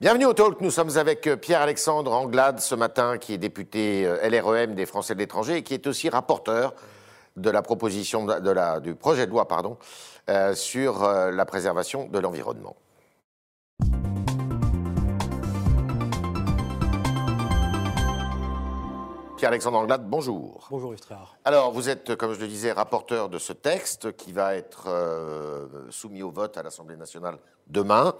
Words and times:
Bienvenue 0.00 0.26
au 0.26 0.32
Talk. 0.32 0.60
Nous 0.60 0.70
sommes 0.70 0.96
avec 0.96 1.26
euh, 1.26 1.36
Pierre-Alexandre 1.36 2.12
Anglade 2.12 2.60
ce 2.60 2.76
matin, 2.76 3.18
qui 3.18 3.34
est 3.34 3.38
député 3.38 4.06
euh, 4.06 4.30
LREM 4.30 4.76
des 4.76 4.86
Français 4.86 5.14
de 5.14 5.18
l'étranger 5.18 5.56
et 5.56 5.62
qui 5.64 5.74
est 5.74 5.88
aussi 5.88 6.08
rapporteur 6.08 6.72
de 7.36 7.50
la 7.50 7.62
proposition 7.62 8.24
de 8.24 8.78
du 8.78 8.94
projet 8.94 9.26
de 9.26 9.32
loi 9.32 9.48
pardon, 9.48 9.76
euh, 10.30 10.54
sur 10.54 11.02
la 11.02 11.44
préservation 11.44 12.06
de 12.06 12.18
l'environnement. 12.20 12.76
Pierre-Alexandre 19.38 19.78
Anglade, 19.78 20.02
bonjour. 20.10 20.66
Bonjour 20.68 20.92
Yves 20.92 21.00
Tréhard. 21.00 21.36
Alors, 21.44 21.70
vous 21.70 21.88
êtes, 21.88 22.16
comme 22.16 22.34
je 22.34 22.40
le 22.40 22.48
disais, 22.48 22.72
rapporteur 22.72 23.28
de 23.28 23.38
ce 23.38 23.52
texte 23.52 24.16
qui 24.16 24.32
va 24.32 24.56
être 24.56 24.86
euh, 24.88 25.66
soumis 25.90 26.24
au 26.24 26.30
vote 26.32 26.56
à 26.58 26.64
l'Assemblée 26.64 26.96
nationale 26.96 27.38
demain. 27.68 28.14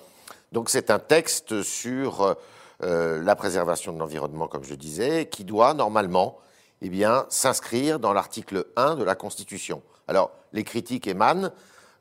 Donc, 0.53 0.71
c'est 0.71 0.93
un 0.93 1.00
texte 1.00 1.62
sur 1.62 2.36
euh, 2.85 3.21
la 3.21 3.35
préservation 3.35 3.93
de 3.93 3.99
l'environnement, 3.99 4.46
comme 4.46 4.63
je 4.63 4.71
le 4.71 4.77
disais, 4.77 5.27
qui 5.27 5.43
doit 5.43 5.75
normalement 5.75 6.39
eh 6.82 6.89
bien, 6.89 7.27
s'inscrire 7.30 7.99
dans 7.99 8.13
l'article 8.13 8.66
1 8.77 8.94
de 8.94 9.03
la 9.03 9.16
Constitution. 9.16 9.82
Alors, 10.07 10.30
les 10.53 10.63
critiques 10.63 11.08
émanent 11.08 11.50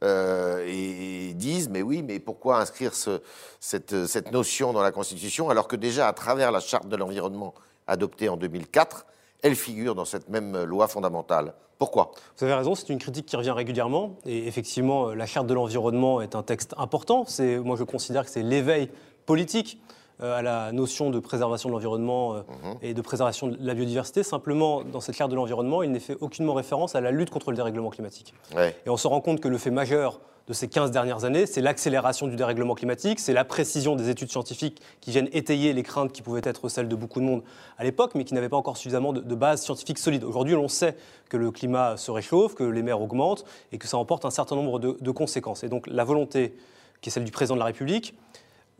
euh, 0.03 0.63
et 0.67 1.33
disent, 1.33 1.69
mais 1.69 1.81
oui, 1.81 2.03
mais 2.03 2.19
pourquoi 2.19 2.59
inscrire 2.59 2.93
ce- 2.93 3.19
cette, 3.59 4.05
cette 4.05 4.31
notion 4.31 4.73
dans 4.73 4.83
la 4.83 4.91
Constitution 4.91 5.49
alors 5.49 5.67
que 5.67 5.75
déjà, 5.75 6.07
à 6.07 6.13
travers 6.13 6.51
la 6.51 6.59
Charte 6.59 6.87
de 6.87 6.95
l'environnement 6.95 7.55
adoptée 7.87 8.29
en 8.29 8.37
2004, 8.37 9.05
elle 9.43 9.55
figure 9.55 9.95
dans 9.95 10.05
cette 10.05 10.29
même 10.29 10.63
loi 10.63 10.87
fondamentale. 10.87 11.53
Pourquoi? 11.77 12.11
Vous 12.37 12.43
avez 12.43 12.53
raison, 12.53 12.75
c'est 12.75 12.89
une 12.89 12.97
critique 12.97 13.27
qui 13.27 13.35
revient 13.35 13.51
régulièrement. 13.51 14.15
Et 14.25 14.47
effectivement, 14.47 15.09
euh, 15.09 15.15
la 15.15 15.25
charte 15.25 15.47
de 15.47 15.53
l'environnement 15.53 16.21
est 16.21 16.35
un 16.35 16.43
texte 16.43 16.73
important. 16.77 17.23
C'est, 17.27 17.59
moi, 17.59 17.75
je 17.77 17.83
considère 17.83 18.25
que 18.25 18.31
c'est 18.31 18.41
l'éveil 18.41 18.89
politique 19.25 19.79
euh, 20.23 20.39
à 20.39 20.41
la 20.41 20.71
notion 20.71 21.11
de 21.11 21.19
préservation 21.19 21.69
de 21.69 21.73
l'environnement 21.73 22.33
euh, 22.33 22.41
et 22.81 22.95
de 22.95 23.01
préservation 23.01 23.47
de 23.47 23.57
la 23.59 23.75
biodiversité. 23.75 24.23
Simplement, 24.23 24.83
dans 24.83 25.01
cette 25.01 25.15
charte 25.15 25.29
de 25.29 25.35
l'environnement, 25.35 25.83
il 25.83 25.91
n'est 25.91 25.99
fait 25.99 26.17
aucunement 26.19 26.55
référence 26.55 26.95
à 26.95 27.01
la 27.01 27.11
lutte 27.11 27.29
contre 27.29 27.51
le 27.51 27.57
dérèglement 27.57 27.91
climatique. 27.91 28.33
Ouais. 28.55 28.75
Et 28.85 28.89
on 28.89 28.97
se 28.97 29.07
rend 29.07 29.21
compte 29.21 29.39
que 29.39 29.47
le 29.47 29.59
fait 29.59 29.71
majeur 29.71 30.19
de 30.47 30.53
ces 30.53 30.69
15 30.69 30.91
dernières 30.91 31.25
années, 31.25 31.45
c'est 31.45 31.61
l'accélération 31.61 32.27
du 32.27 32.35
dérèglement 32.37 32.73
climatique, 32.73 33.19
c'est 33.19 33.33
la 33.33 33.43
précision 33.43 33.95
des 33.95 34.09
études 34.09 34.31
scientifiques 34.31 34.81
qui 35.01 35.11
viennent 35.11 35.29
étayer 35.33 35.73
les 35.73 35.83
craintes 35.83 36.13
qui 36.13 36.21
pouvaient 36.21 36.41
être 36.43 36.69
celles 36.69 36.87
de 36.87 36.95
beaucoup 36.95 37.19
de 37.19 37.25
monde 37.25 37.43
à 37.77 37.83
l'époque, 37.83 38.11
mais 38.15 38.23
qui 38.23 38.33
n'avaient 38.33 38.47
pas 38.47 38.57
encore 38.57 38.77
suffisamment 38.77 39.11
de, 39.11 39.35
bases 39.35 39.61
scientifiques 39.61 39.99
solides. 39.99 40.23
Aujourd'hui, 40.23 40.55
on 40.55 40.69
sait 40.69 40.95
que 41.29 41.35
le 41.35 41.51
climat 41.51 41.97
se 41.97 42.11
réchauffe, 42.11 42.55
que 42.55 42.63
les 42.63 42.81
mers 42.81 43.01
augmentent 43.01 43.43
et 43.73 43.77
que 43.77 43.87
ça 43.87 43.97
emporte 43.97 44.23
un 44.23 44.31
certain 44.31 44.55
nombre 44.55 44.79
de 44.79 45.11
conséquences. 45.11 45.63
Et 45.63 45.69
donc 45.69 45.85
la 45.87 46.05
volonté, 46.05 46.55
qui 47.01 47.09
est 47.09 47.11
celle 47.11 47.25
du 47.25 47.31
président 47.31 47.55
de 47.55 47.59
la 47.59 47.65
République, 47.65 48.15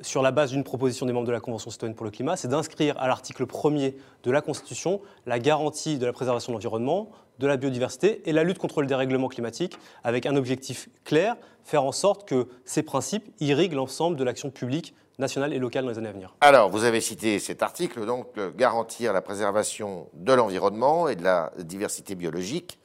sur 0.01 0.21
la 0.21 0.31
base 0.31 0.51
d'une 0.51 0.63
proposition 0.63 1.05
des 1.05 1.13
membres 1.13 1.27
de 1.27 1.31
la 1.31 1.39
Convention 1.39 1.71
citoyenne 1.71 1.95
pour 1.95 2.05
le 2.05 2.11
climat, 2.11 2.37
c'est 2.37 2.47
d'inscrire 2.47 2.99
à 2.99 3.07
l'article 3.07 3.45
1er 3.45 3.95
de 4.23 4.31
la 4.31 4.41
Constitution 4.41 5.01
la 5.25 5.39
garantie 5.39 5.97
de 5.97 6.05
la 6.05 6.13
préservation 6.13 6.51
de 6.51 6.57
l'environnement, 6.57 7.09
de 7.39 7.47
la 7.47 7.57
biodiversité 7.57 8.21
et 8.29 8.31
la 8.31 8.43
lutte 8.43 8.59
contre 8.59 8.81
le 8.81 8.87
dérèglement 8.87 9.27
climatique, 9.27 9.77
avec 10.03 10.25
un 10.25 10.35
objectif 10.35 10.89
clair, 11.03 11.35
faire 11.63 11.83
en 11.83 11.91
sorte 11.91 12.27
que 12.27 12.47
ces 12.65 12.83
principes 12.83 13.27
irriguent 13.39 13.73
l'ensemble 13.73 14.17
de 14.17 14.23
l'action 14.23 14.51
publique 14.51 14.93
nationale 15.19 15.51
et 15.51 15.57
locale 15.57 15.83
dans 15.83 15.89
les 15.89 15.97
années 15.97 16.09
à 16.09 16.13
venir. 16.13 16.35
Alors, 16.41 16.69
vous 16.69 16.83
avez 16.83 17.01
cité 17.01 17.39
cet 17.39 17.63
article, 17.63 18.05
donc, 18.05 18.27
garantir 18.55 19.13
la 19.13 19.23
préservation 19.23 20.07
de 20.13 20.33
l'environnement 20.33 21.07
et 21.07 21.15
de 21.15 21.23
la 21.23 21.51
diversité 21.57 22.13
biologique 22.13 22.77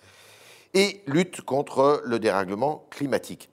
et 0.72 1.02
lutte 1.06 1.42
contre 1.42 2.00
le 2.06 2.18
dérèglement 2.18 2.86
climatique. 2.88 3.50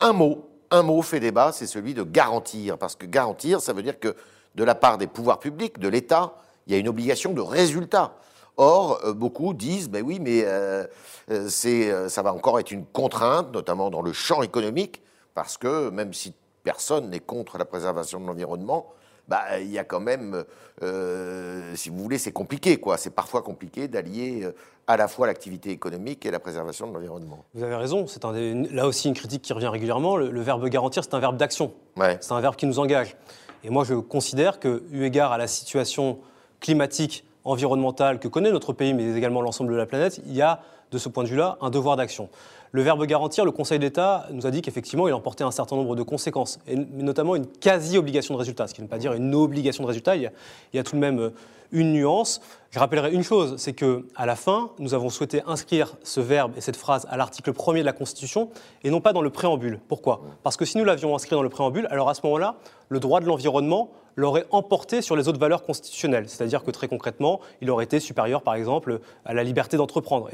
Un 0.00 0.14
mot, 0.14 0.48
un 0.70 0.82
mot 0.82 1.02
fait 1.02 1.20
débat, 1.20 1.52
c'est 1.52 1.66
celui 1.66 1.94
de 1.94 2.02
garantir, 2.02 2.78
parce 2.78 2.96
que 2.96 3.06
garantir, 3.06 3.60
ça 3.60 3.72
veut 3.72 3.82
dire 3.82 3.98
que 3.98 4.14
de 4.54 4.64
la 4.64 4.74
part 4.74 4.98
des 4.98 5.06
pouvoirs 5.06 5.38
publics, 5.38 5.78
de 5.78 5.88
l'État, 5.88 6.34
il 6.66 6.72
y 6.72 6.76
a 6.76 6.78
une 6.78 6.88
obligation 6.88 7.32
de 7.32 7.40
résultat. 7.40 8.16
Or, 8.56 9.00
euh, 9.04 9.12
beaucoup 9.12 9.52
disent, 9.52 9.88
ben 9.90 10.02
oui, 10.02 10.18
mais 10.18 10.42
euh, 10.44 10.86
euh, 11.30 11.48
euh, 11.66 12.08
ça 12.08 12.22
va 12.22 12.32
encore 12.32 12.58
être 12.58 12.70
une 12.70 12.86
contrainte, 12.86 13.52
notamment 13.52 13.90
dans 13.90 14.02
le 14.02 14.12
champ 14.12 14.42
économique, 14.42 15.02
parce 15.34 15.58
que 15.58 15.90
même 15.90 16.14
si 16.14 16.32
personne 16.64 17.10
n'est 17.10 17.20
contre 17.20 17.58
la 17.58 17.64
préservation 17.64 18.18
de 18.18 18.26
l'environnement, 18.26 18.86
bah, 19.28 19.58
il 19.60 19.70
y 19.70 19.78
a 19.78 19.84
quand 19.84 20.00
même, 20.00 20.44
euh, 20.82 21.74
si 21.74 21.90
vous 21.90 21.98
voulez, 21.98 22.18
c'est 22.18 22.32
compliqué, 22.32 22.78
quoi. 22.78 22.96
C'est 22.96 23.10
parfois 23.10 23.42
compliqué 23.42 23.88
d'allier 23.88 24.44
euh, 24.44 24.52
à 24.86 24.96
la 24.96 25.08
fois 25.08 25.26
l'activité 25.26 25.70
économique 25.70 26.24
et 26.26 26.30
la 26.30 26.38
préservation 26.38 26.86
de 26.86 26.94
l'environnement. 26.94 27.44
Vous 27.54 27.62
avez 27.62 27.74
raison, 27.74 28.06
c'est 28.06 28.22
là 28.24 28.86
aussi 28.86 29.08
une 29.08 29.14
critique 29.14 29.42
qui 29.42 29.52
revient 29.52 29.68
régulièrement. 29.68 30.16
Le, 30.16 30.30
le 30.30 30.40
verbe 30.40 30.66
garantir, 30.68 31.02
c'est 31.04 31.14
un 31.14 31.20
verbe 31.20 31.36
d'action. 31.36 31.72
Ouais. 31.96 32.18
C'est 32.20 32.32
un 32.32 32.40
verbe 32.40 32.56
qui 32.56 32.66
nous 32.66 32.78
engage. 32.78 33.16
Et 33.64 33.70
moi, 33.70 33.84
je 33.84 33.94
considère 33.94 34.60
que, 34.60 34.84
eu 34.92 35.04
égard 35.04 35.32
à 35.32 35.38
la 35.38 35.48
situation 35.48 36.18
climatique, 36.60 37.24
environnementale 37.46 38.18
que 38.18 38.28
connaît 38.28 38.50
notre 38.50 38.72
pays, 38.72 38.92
mais 38.92 39.14
également 39.14 39.40
l'ensemble 39.40 39.72
de 39.72 39.76
la 39.76 39.86
planète, 39.86 40.20
il 40.26 40.34
y 40.34 40.42
a, 40.42 40.60
de 40.90 40.98
ce 40.98 41.08
point 41.08 41.24
de 41.24 41.28
vue-là, 41.28 41.58
un 41.60 41.70
devoir 41.70 41.96
d'action. 41.96 42.28
Le 42.72 42.82
verbe 42.82 43.04
garantir, 43.06 43.44
le 43.44 43.52
Conseil 43.52 43.78
d'État 43.78 44.26
nous 44.32 44.46
a 44.46 44.50
dit 44.50 44.62
qu'effectivement, 44.62 45.08
il 45.08 45.14
emportait 45.14 45.44
un 45.44 45.50
certain 45.50 45.76
nombre 45.76 45.96
de 45.96 46.02
conséquences, 46.02 46.58
et 46.66 46.76
notamment 46.76 47.36
une 47.36 47.46
quasi-obligation 47.46 48.34
de 48.34 48.38
résultat, 48.38 48.66
ce 48.66 48.74
qui 48.74 48.82
ne 48.82 48.86
veut 48.86 48.90
pas 48.90 48.98
dire 48.98 49.12
une 49.12 49.34
obligation 49.34 49.82
de 49.82 49.88
résultat. 49.88 50.16
Il 50.16 50.30
y 50.74 50.78
a, 50.78 50.82
tout 50.82 50.96
de 50.96 51.00
même 51.00 51.18
euh, 51.18 51.30
une 51.72 51.92
nuance. 51.92 52.40
Je 52.70 52.78
rappellerai 52.78 53.12
une 53.12 53.22
chose, 53.22 53.54
c'est 53.56 53.72
que 53.72 54.06
à 54.14 54.26
la 54.26 54.36
fin, 54.36 54.70
nous 54.78 54.94
avons 54.94 55.08
souhaité 55.08 55.42
inscrire 55.46 55.96
ce 56.02 56.20
verbe 56.20 56.52
et 56.56 56.60
cette 56.60 56.76
phrase 56.76 57.06
à 57.08 57.16
l'article 57.16 57.52
1er 57.52 57.80
de 57.80 57.84
la 57.84 57.92
Constitution 57.92 58.50
et 58.84 58.90
non 58.90 59.00
pas 59.00 59.12
dans 59.12 59.22
le 59.22 59.30
préambule. 59.30 59.80
Pourquoi? 59.88 60.20
Parce 60.42 60.56
que 60.56 60.64
si 60.64 60.76
nous 60.76 60.84
l'avions 60.84 61.14
inscrit 61.14 61.34
dans 61.34 61.42
le 61.42 61.48
préambule, 61.48 61.86
alors 61.90 62.08
à 62.08 62.14
ce 62.14 62.20
moment-là, 62.24 62.56
le 62.88 63.00
droit 63.00 63.20
de 63.20 63.26
l'environnement 63.26 63.90
l'aurait 64.16 64.46
emporté 64.50 65.02
sur 65.02 65.14
les 65.14 65.28
autres 65.28 65.38
valeurs 65.38 65.62
constitutionnelles. 65.62 66.28
C'est-à-dire 66.28 66.64
que 66.64 66.70
très 66.70 66.88
concrètement, 66.88 67.40
il 67.60 67.70
aurait 67.70 67.84
été 67.84 68.00
supérieur, 68.00 68.42
par 68.42 68.54
exemple, 68.54 69.00
à 69.24 69.34
la 69.34 69.44
liberté 69.44 69.76
d'entreprendre. 69.76 70.28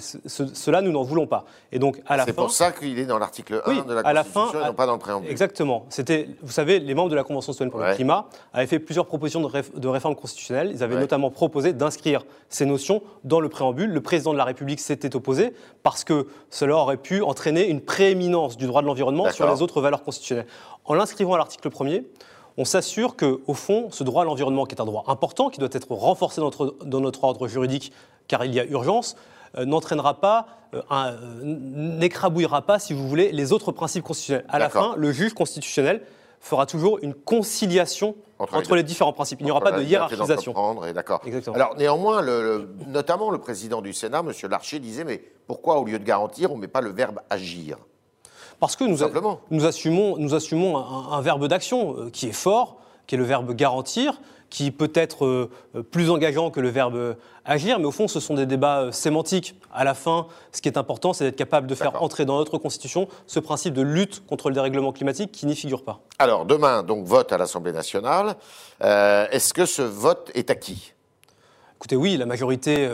Cela, 0.00 0.80
nous 0.82 0.90
n'en 0.92 1.02
voulons 1.02 1.26
pas. 1.26 1.44
Et 1.72 1.78
donc, 1.78 2.00
à 2.06 2.16
la 2.16 2.24
C'est 2.24 2.32
fin, 2.32 2.42
pour 2.42 2.50
ça 2.50 2.72
qu'il 2.72 2.98
est 2.98 3.06
dans 3.06 3.18
l'article 3.18 3.62
1 3.66 3.70
Oui, 3.70 3.82
de 3.86 3.92
la 3.94 4.00
à 4.00 4.12
la 4.12 4.22
Constitution 4.24 4.50
fin, 4.52 4.58
et 4.58 4.62
non 4.64 4.70
à- 4.70 4.72
pas 4.74 4.86
dans 4.86 4.92
le 4.94 4.98
préambule. 4.98 5.30
Exactement. 5.30 5.86
C'était, 5.88 6.28
vous 6.42 6.52
savez, 6.52 6.78
les 6.80 6.94
membres 6.94 7.10
de 7.10 7.16
la 7.16 7.24
Convention 7.24 7.52
citoyenne 7.52 7.70
pour 7.70 7.80
Ouais. 7.80 7.90
le 7.90 7.94
climat 7.96 8.26
avaient 8.52 8.66
fait 8.66 8.78
plusieurs 8.78 9.06
propositions 9.06 9.40
de, 9.40 9.46
réf- 9.46 9.76
de 9.78 9.88
réforme 9.88 10.14
constitutionnelle. 10.14 10.70
Ils 10.72 10.82
avaient 10.82 10.94
Ouais. 10.94 11.00
notamment 11.00 11.30
proposé 11.30 11.72
d'inscrire 11.72 12.24
ces 12.48 12.66
notions 12.66 13.02
dans 13.24 13.40
le 13.40 13.48
préambule. 13.48 13.90
Le 13.90 14.00
président 14.00 14.32
de 14.32 14.38
la 14.38 14.44
République 14.44 14.80
s'était 14.80 15.14
opposé 15.16 15.52
parce 15.82 16.04
que 16.04 16.26
cela 16.50 16.76
aurait 16.76 16.96
pu 16.96 17.22
entraîner 17.22 17.68
une 17.68 17.80
prééminence 17.80 18.56
du 18.56 18.66
droit 18.66 18.82
de 18.82 18.86
l'environnement 18.86 19.30
sur 19.30 19.50
les 19.52 19.62
autres 19.62 19.80
valeurs 19.80 20.02
constitutionnelles. 20.02 20.46
En 20.84 20.94
l'inscrivant 20.94 21.34
à 21.34 21.38
l'article 21.38 21.68
1er, 21.70 22.04
on 22.60 22.64
s'assure 22.64 23.14
que, 23.14 23.40
au 23.46 23.54
fond, 23.54 23.88
ce 23.92 24.02
droit 24.02 24.22
à 24.22 24.24
l'environnement, 24.24 24.64
qui 24.66 24.74
est 24.74 24.80
un 24.80 24.84
droit 24.84 25.04
important, 25.06 25.48
qui 25.48 25.60
doit 25.60 25.68
être 25.70 25.86
renforcé 25.92 26.40
dans 26.40 26.46
notre, 26.46 26.74
dans 26.84 26.98
notre 27.00 27.22
ordre 27.22 27.46
juridique, 27.46 27.92
car 28.26 28.44
il 28.44 28.52
y 28.52 28.58
a 28.58 28.64
urgence, 28.64 29.14
n'entraînera 29.56 30.20
pas, 30.20 30.46
euh, 30.74 30.82
euh, 30.90 31.16
n'écrabouillera 31.42 32.62
pas, 32.62 32.78
si 32.78 32.92
vous 32.92 33.08
voulez, 33.08 33.32
les 33.32 33.52
autres 33.52 33.72
principes 33.72 34.04
constitutionnels. 34.04 34.44
À 34.48 34.58
la 34.58 34.68
fin, 34.68 34.94
le 34.96 35.12
juge 35.12 35.34
constitutionnel 35.34 36.02
fera 36.40 36.66
toujours 36.66 36.98
une 37.02 37.14
conciliation 37.14 38.14
Entre 38.38 38.54
entre, 38.54 38.76
les 38.76 38.82
différents 38.84 39.12
principes. 39.12 39.40
Il 39.40 39.44
n'y 39.46 39.50
aura 39.50 39.60
pas 39.60 39.72
de 39.72 39.82
hiérarchisation. 39.82 40.54
d'accord. 40.94 41.20
Exactement. 41.24 41.56
Alors 41.56 41.74
néanmoins, 41.76 42.20
le- 42.22 42.42
le- 42.42 42.68
notamment 42.86 43.30
le 43.30 43.38
président 43.38 43.82
du 43.82 43.92
Sénat, 43.92 44.20
M. 44.20 44.32
Larcher, 44.50 44.78
disait 44.78 45.04
mais 45.04 45.22
pourquoi 45.46 45.78
au 45.80 45.84
lieu 45.84 45.98
de 45.98 46.04
garantir, 46.04 46.52
on 46.52 46.56
ne 46.56 46.60
met 46.60 46.68
pas 46.68 46.80
le 46.80 46.90
verbe 46.90 47.20
agir? 47.30 47.78
Parce 48.60 48.76
que 48.76 48.84
nous, 48.84 48.98
nous 49.50 49.64
assumons, 49.66 50.16
nous 50.18 50.34
assumons 50.34 50.76
un, 50.78 51.12
un 51.12 51.20
verbe 51.20 51.46
d'action 51.46 51.96
euh, 51.96 52.10
qui 52.10 52.26
est 52.28 52.32
fort, 52.32 52.76
qui 53.06 53.14
est 53.14 53.18
le 53.18 53.24
verbe 53.24 53.52
garantir, 53.54 54.20
qui 54.50 54.70
peut 54.70 54.90
être 54.94 55.24
euh, 55.24 55.50
plus 55.90 56.10
engageant 56.10 56.50
que 56.50 56.60
le 56.60 56.68
verbe 56.68 56.96
euh, 56.96 57.14
agir, 57.44 57.78
mais 57.78 57.84
au 57.84 57.90
fond, 57.90 58.08
ce 58.08 58.20
sont 58.20 58.34
des 58.34 58.46
débats 58.46 58.80
euh, 58.80 58.92
sémantiques. 58.92 59.54
À 59.72 59.84
la 59.84 59.94
fin, 59.94 60.26
ce 60.52 60.62
qui 60.62 60.68
est 60.68 60.78
important, 60.78 61.12
c'est 61.12 61.24
d'être 61.24 61.36
capable 61.36 61.66
de 61.66 61.74
faire 61.74 62.02
entrer 62.02 62.24
dans 62.24 62.38
notre 62.38 62.58
Constitution 62.58 63.08
ce 63.26 63.40
principe 63.40 63.74
de 63.74 63.82
lutte 63.82 64.26
contre 64.26 64.48
le 64.48 64.54
dérèglement 64.54 64.92
climatique 64.92 65.32
qui 65.32 65.46
n'y 65.46 65.54
figure 65.56 65.84
pas. 65.84 66.00
Alors 66.18 66.46
demain, 66.46 66.82
donc 66.82 67.04
vote 67.04 67.32
à 67.32 67.38
l'Assemblée 67.38 67.72
nationale. 67.72 68.36
Euh, 68.82 69.26
Est-ce 69.30 69.52
que 69.52 69.66
ce 69.66 69.82
vote 69.82 70.30
est 70.34 70.50
acquis? 70.50 70.94
Écoutez, 71.76 71.96
oui, 71.96 72.16
la 72.16 72.26
majorité 72.26 72.88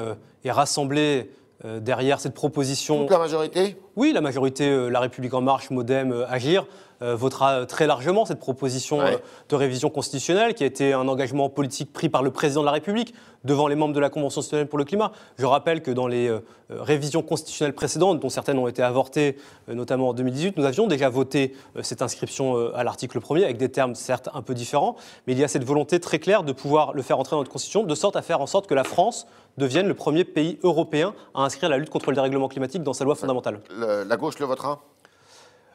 est 0.44 0.50
rassemblée 0.50 1.30
derrière 1.64 2.20
cette 2.20 2.34
proposition. 2.34 3.00
Toute 3.00 3.10
la 3.10 3.18
majorité? 3.18 3.78
Oui, 3.96 4.12
la 4.12 4.20
majorité, 4.20 4.68
euh, 4.68 4.88
La 4.88 5.00
République 5.00 5.34
En 5.34 5.40
Marche, 5.40 5.70
Modem, 5.70 6.12
euh, 6.12 6.26
Agir, 6.28 6.66
euh, 7.02 7.14
votera 7.16 7.66
très 7.66 7.86
largement 7.86 8.24
cette 8.24 8.38
proposition 8.38 8.98
Ouais. 8.98 9.18
de 9.48 9.56
révision 9.56 9.90
constitutionnelle 9.90 10.54
qui 10.54 10.62
a 10.62 10.66
été 10.66 10.92
un 10.92 11.06
engagement 11.08 11.48
politique 11.48 11.92
pris 11.92 12.08
par 12.08 12.22
le 12.22 12.30
président 12.30 12.60
de 12.62 12.66
la 12.66 12.72
République 12.72 13.14
devant 13.44 13.66
les 13.68 13.74
membres 13.74 13.94
de 13.94 14.00
la 14.00 14.10
Convention 14.10 14.42
citoyenne 14.42 14.68
pour 14.68 14.78
le 14.78 14.84
climat. 14.84 15.12
Je 15.36 15.44
rappelle 15.46 15.82
que 15.82 15.90
dans 15.90 16.06
les 16.06 16.32
révisions 16.70 17.20
constitutionnelles 17.20 17.74
précédentes, 17.74 18.20
dont 18.20 18.30
certaines 18.30 18.58
ont 18.58 18.68
été 18.68 18.82
avortées, 18.82 19.36
notamment 19.68 20.08
en 20.10 20.12
2018, 20.14 20.56
nous 20.56 20.64
avions 20.64 20.86
déjà 20.86 21.10
voté 21.10 21.54
cette 21.82 22.00
inscription 22.00 22.72
à 22.74 22.84
l'article 22.84 23.18
1er 23.20 23.44
avec 23.44 23.58
des 23.58 23.68
termes 23.68 23.94
certes 23.96 24.30
un 24.32 24.40
peu 24.40 24.54
différents, 24.54 24.96
mais 25.26 25.34
il 25.34 25.38
y 25.38 25.44
a 25.44 25.48
cette 25.48 25.64
volonté 25.64 26.00
très 26.00 26.18
claire 26.20 26.42
de 26.42 26.52
pouvoir 26.52 26.94
le 26.94 27.02
faire 27.02 27.18
entrer 27.18 27.32
dans 27.32 27.40
notre 27.40 27.50
Constitution, 27.52 27.82
de 27.82 27.94
sorte 27.94 28.16
à 28.16 28.22
faire 28.22 28.40
en 28.40 28.46
sorte 28.46 28.66
que 28.66 28.74
la 28.74 28.84
France 28.84 29.26
devienne 29.58 29.86
le 29.86 29.94
premier 29.94 30.24
pays 30.24 30.58
européen 30.62 31.12
à 31.34 31.42
inscrire 31.42 31.68
la 31.68 31.76
lutte 31.76 31.90
contre 31.90 32.10
le 32.10 32.14
dérèglement 32.14 32.48
climatique 32.48 32.82
dans 32.82 32.94
sa 32.94 33.04
loi 33.04 33.14
fondamentale. 33.14 33.60
Le- 33.86 34.04
La 34.04 34.16
gauche 34.16 34.38
le 34.38 34.46
votera? 34.46 34.82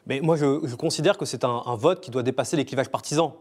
Mais 0.06 0.20
moi, 0.20 0.36
je, 0.36 0.60
je 0.64 0.74
considère 0.76 1.18
que 1.18 1.24
c'est 1.24 1.44
un, 1.44 1.62
un 1.66 1.76
vote 1.76 2.00
qui 2.00 2.10
doit 2.10 2.22
dépasser 2.22 2.56
les 2.56 2.64
clivages 2.64 2.88
partisans. 2.90 3.32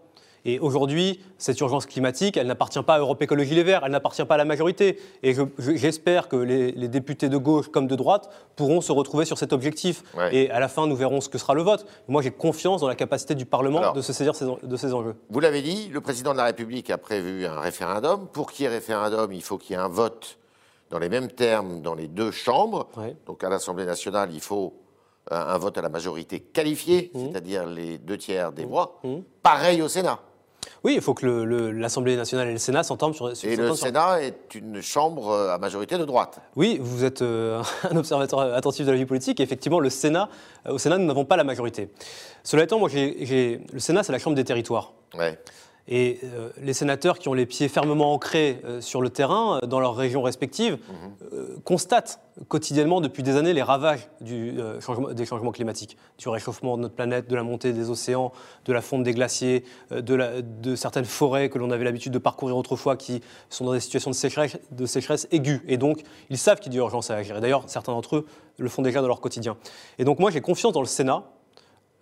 Et 0.45 0.57
aujourd'hui, 0.59 1.19
cette 1.37 1.59
urgence 1.59 1.85
climatique, 1.85 2.37
elle 2.37 2.47
n'appartient 2.47 2.81
pas 2.81 2.95
à 2.95 2.99
Europe 2.99 3.21
Écologie 3.21 3.55
Les 3.55 3.63
Verts, 3.63 3.81
elle 3.83 3.91
n'appartient 3.91 4.23
pas 4.23 4.35
à 4.35 4.37
la 4.37 4.45
majorité. 4.45 4.97
Et 5.21 5.35
j'espère 5.57 6.29
que 6.29 6.37
les, 6.37 6.71
députés 6.87 7.27
de 7.27 7.35
gauche 7.35 7.67
comme 7.69 7.87
de 7.87 7.95
droite 7.95 8.29
pourront 8.55 8.79
se 8.79 8.93
retrouver 8.93 9.25
sur 9.25 9.37
cet 9.37 9.51
objectif. 9.51 10.01
Et 10.31 10.49
à 10.49 10.61
la 10.61 10.69
fin, 10.69 10.87
nous 10.87 10.95
verrons 10.95 11.19
ce 11.19 11.27
que 11.27 11.37
sera 11.37 11.55
le 11.55 11.61
vote. 11.61 11.85
Moi, 12.07 12.21
j'ai 12.21 12.31
confiance 12.31 12.79
dans 12.79 12.87
la 12.87 12.95
capacité 12.95 13.35
du 13.35 13.45
Parlement 13.45 13.91
de 13.93 14.01
se 14.01 14.13
saisir 14.13 14.31
de 14.63 14.77
ces 14.77 14.93
enjeux. 14.93 15.15
Vous 15.29 15.39
l'avez 15.41 15.61
dit, 15.61 15.89
le 15.91 15.99
président 15.99 16.31
de 16.31 16.37
la 16.37 16.45
République 16.45 16.89
a 16.89 16.97
prévu 16.97 17.45
un 17.45 17.59
référendum. 17.59 18.27
Pour 18.31 18.49
qu'il 18.51 18.63
y 18.63 18.65
ait 18.67 18.71
référendum, 18.71 19.33
il 19.33 19.43
faut 19.43 19.57
qu'il 19.57 19.71
y 19.75 19.79
ait 19.79 19.81
un 19.81 19.89
vote 19.89 20.37
dans 20.89 20.99
les 20.99 21.09
mêmes 21.09 21.29
termes 21.29 21.81
dans 21.81 21.95
les 21.95 22.07
deux 22.07 22.31
chambres. 22.31 22.87
Donc 23.25 23.43
à 23.43 23.49
l'Assemblée 23.49 23.85
nationale, 23.85 24.29
il 24.33 24.41
faut 24.41 24.73
un 25.31 25.57
vote 25.57 25.77
à 25.77 25.81
la 25.81 25.89
majorité 25.89 26.39
qualifiée, 26.39 27.11
mmh. 27.13 27.19
c'est-à-dire 27.19 27.65
les 27.65 27.97
deux 27.99 28.17
tiers 28.17 28.51
des 28.51 28.65
mmh. 28.65 28.69
voix. 28.69 28.99
Mmh. 29.03 29.17
Pareil 29.43 29.81
au 29.81 29.87
Sénat. 29.87 30.19
Oui, 30.83 30.93
il 30.95 31.01
faut 31.01 31.13
que 31.13 31.25
l'Assemblée 31.25 32.15
nationale 32.15 32.47
et 32.47 32.53
le 32.53 32.57
Sénat 32.57 32.83
s'entendent 32.83 33.15
sur, 33.15 33.29
Et 33.43 33.55
le 33.55 33.75
Sénat 33.75 34.21
est 34.21 34.55
une 34.55 34.81
chambre 34.81 35.29
euh, 35.29 35.53
à 35.53 35.57
majorité 35.57 35.97
de 35.97 36.05
droite. 36.05 36.39
Oui, 36.55 36.77
vous 36.81 37.03
êtes 37.03 37.21
euh, 37.21 37.61
un 37.89 37.97
observateur 37.97 38.39
attentif 38.39 38.85
de 38.85 38.91
la 38.91 38.97
vie 38.97 39.05
politique. 39.05 39.39
effectivement, 39.39 39.79
le 39.79 39.89
Sénat, 39.89 40.29
euh, 40.65 40.73
au 40.73 40.77
Sénat, 40.77 40.97
nous 40.97 41.05
n'avons 41.05 41.25
pas 41.25 41.37
la 41.37 41.43
majorité. 41.43 41.89
Cela 42.43 42.63
étant, 42.63 42.79
moi, 42.79 42.89
le 42.93 43.79
Sénat, 43.79 44.03
c'est 44.03 44.11
la 44.11 44.19
chambre 44.19 44.35
des 44.35 44.45
territoires. 44.45 44.93
Ouais. 45.17 45.37
Et 45.87 46.19
euh, 46.23 46.51
les 46.61 46.73
sénateurs 46.73 47.17
qui 47.17 47.29
ont 47.29 47.33
les 47.33 47.47
pieds 47.47 47.67
fermement 47.67 48.13
ancrés 48.13 48.61
euh, 48.63 48.79
sur 48.79 49.01
le 49.01 49.09
terrain, 49.09 49.59
euh, 49.63 49.65
dans 49.65 49.79
leurs 49.79 49.95
régions 49.95 50.21
respectives, 50.21 50.73
mhm. 50.73 51.61
constatent 51.63 52.19
quotidiennement 52.47 53.01
depuis 53.01 53.23
des 53.23 53.37
années 53.37 53.53
les 53.53 53.63
ravages 53.63 54.07
du, 54.21 54.57
changement, 54.79 55.11
des 55.11 55.25
changements 55.25 55.51
climatiques, 55.51 55.97
du 56.17 56.29
réchauffement 56.29 56.77
de 56.77 56.83
notre 56.83 56.95
planète, 56.95 57.27
de 57.27 57.35
la 57.35 57.43
montée 57.43 57.73
des 57.73 57.89
océans, 57.89 58.31
de 58.65 58.71
la 58.71 58.81
fonte 58.81 59.03
des 59.03 59.13
glaciers, 59.13 59.65
de, 59.91 60.15
la, 60.15 60.41
de 60.41 60.75
certaines 60.75 61.05
forêts 61.05 61.49
que 61.49 61.57
l'on 61.57 61.69
avait 61.69 61.83
l'habitude 61.83 62.13
de 62.13 62.17
parcourir 62.17 62.55
autrefois 62.55 62.95
qui 62.95 63.21
sont 63.49 63.65
dans 63.65 63.73
des 63.73 63.81
situations 63.81 64.09
de 64.09 64.15
sécheresse, 64.15 64.57
de 64.71 64.85
sécheresse 64.85 65.27
aiguë. 65.31 65.61
Et 65.67 65.75
donc, 65.77 66.01
ils 66.29 66.37
savent 66.37 66.61
qu'il 66.61 66.73
y 66.73 66.77
a 66.77 66.79
urgence 66.79 67.11
à 67.11 67.15
agir. 67.15 67.35
Et 67.35 67.41
d'ailleurs, 67.41 67.63
certains 67.67 67.91
d'entre 67.91 68.15
eux 68.15 68.25
le 68.57 68.69
font 68.69 68.83
déjà 68.83 69.01
dans 69.01 69.07
leur 69.07 69.19
quotidien. 69.19 69.57
Et 69.97 70.05
donc, 70.05 70.19
moi, 70.19 70.31
j'ai 70.31 70.39
confiance 70.39 70.71
dans 70.71 70.81
le 70.81 70.87
Sénat, 70.87 71.25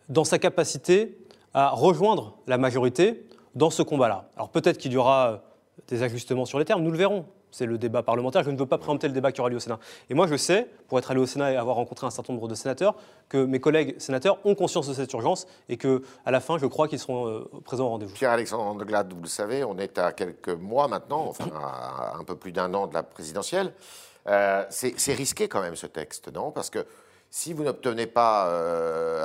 dans 0.08 0.24
sa 0.24 0.38
capacité 0.38 1.18
à 1.56 1.70
rejoindre 1.70 2.38
la 2.46 2.60
majorité 2.60 3.27
dans 3.58 3.72
ce 3.72 3.82
combat-là. 3.82 4.30
Alors 4.36 4.50
peut-être 4.50 4.78
qu'il 4.78 4.94
y 4.94 4.98
aura 4.98 5.32
euh, 5.32 5.38
des 5.88 6.04
ajustements 6.04 6.46
sur 6.46 6.60
les 6.60 6.66
termes, 6.66 6.84
nous 6.84 6.92
le 6.92 6.98
verrons. 6.98 7.26
C'est 7.50 7.66
le 7.66 7.78
débat 7.78 8.04
parlementaire. 8.04 8.44
Je 8.44 8.52
ne 8.52 8.58
veux 8.58 8.66
pas 8.66 8.78
préempter 8.78 9.08
le 9.08 9.14
débat 9.14 9.32
qui 9.32 9.40
aura 9.40 9.50
lieu 9.50 9.56
au 9.56 9.62
Sénat. 9.62 9.80
Et 10.10 10.14
moi, 10.14 10.28
je 10.28 10.36
sais, 10.36 10.68
pour 10.90 11.00
être 11.00 11.10
allé 11.10 11.22
au 11.22 11.26
Sénat 11.26 11.54
et 11.54 11.56
avoir 11.56 11.78
rencontré 11.78 12.06
un 12.06 12.12
certain 12.12 12.34
nombre 12.34 12.50
de 12.50 12.56
sénateurs, 12.56 12.94
que 13.30 13.38
mes 13.38 13.62
collègues 13.62 13.96
sénateurs 14.00 14.38
ont 14.44 14.54
conscience 14.54 14.88
de 14.88 14.94
cette 14.94 15.12
urgence 15.14 15.48
et 15.70 15.78
qu'à 15.78 15.98
la 16.26 16.42
fin, 16.42 16.58
je 16.58 16.66
crois 16.66 16.90
qu'ils 16.90 17.00
seront 17.00 17.28
euh, 17.28 17.50
présents 17.64 17.86
au 17.86 17.90
rendez-vous. 17.90 18.14
Pierre-Alexandre 18.14 18.64
Andeglade, 18.64 19.14
vous 19.14 19.22
le 19.22 19.30
savez, 19.30 19.64
on 19.64 19.78
est 19.78 19.98
à 19.98 20.12
quelques 20.12 20.50
mois 20.50 20.90
maintenant, 20.90 21.26
enfin 21.26 21.50
à 21.56 22.18
un 22.20 22.24
peu 22.26 22.36
plus 22.36 22.52
d'un 22.52 22.74
an 22.74 22.86
de 22.86 22.94
la 22.94 23.02
présidentielle. 23.02 23.72
Euh, 24.28 24.66
c'est 24.70 25.14
risqué 25.14 25.48
quand 25.48 25.62
même 25.62 25.78
ce 25.78 25.88
texte, 25.88 26.32
non? 26.34 26.52
Parce 26.52 26.70
que 26.70 26.86
si 27.30 27.54
vous 27.54 27.64
n'obtenez 27.64 28.08
pas 28.08 28.52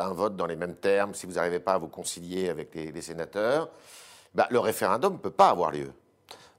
un 0.00 0.12
vote 0.12 0.36
dans 0.36 0.46
les 0.46 0.56
mêmes 0.56 0.76
termes, 0.76 1.12
si 1.12 1.26
vous 1.26 1.34
n'arrivez 1.34 1.58
pas 1.58 1.74
à 1.74 1.78
vous 1.78 1.88
concilier 1.88 2.48
avec 2.48 2.74
les 2.74 3.02
sénateurs, 3.02 3.68
bah, 4.34 4.46
le 4.50 4.58
référendum 4.58 5.14
ne 5.14 5.18
peut 5.18 5.30
pas 5.30 5.48
avoir 5.48 5.70
lieu. 5.70 5.92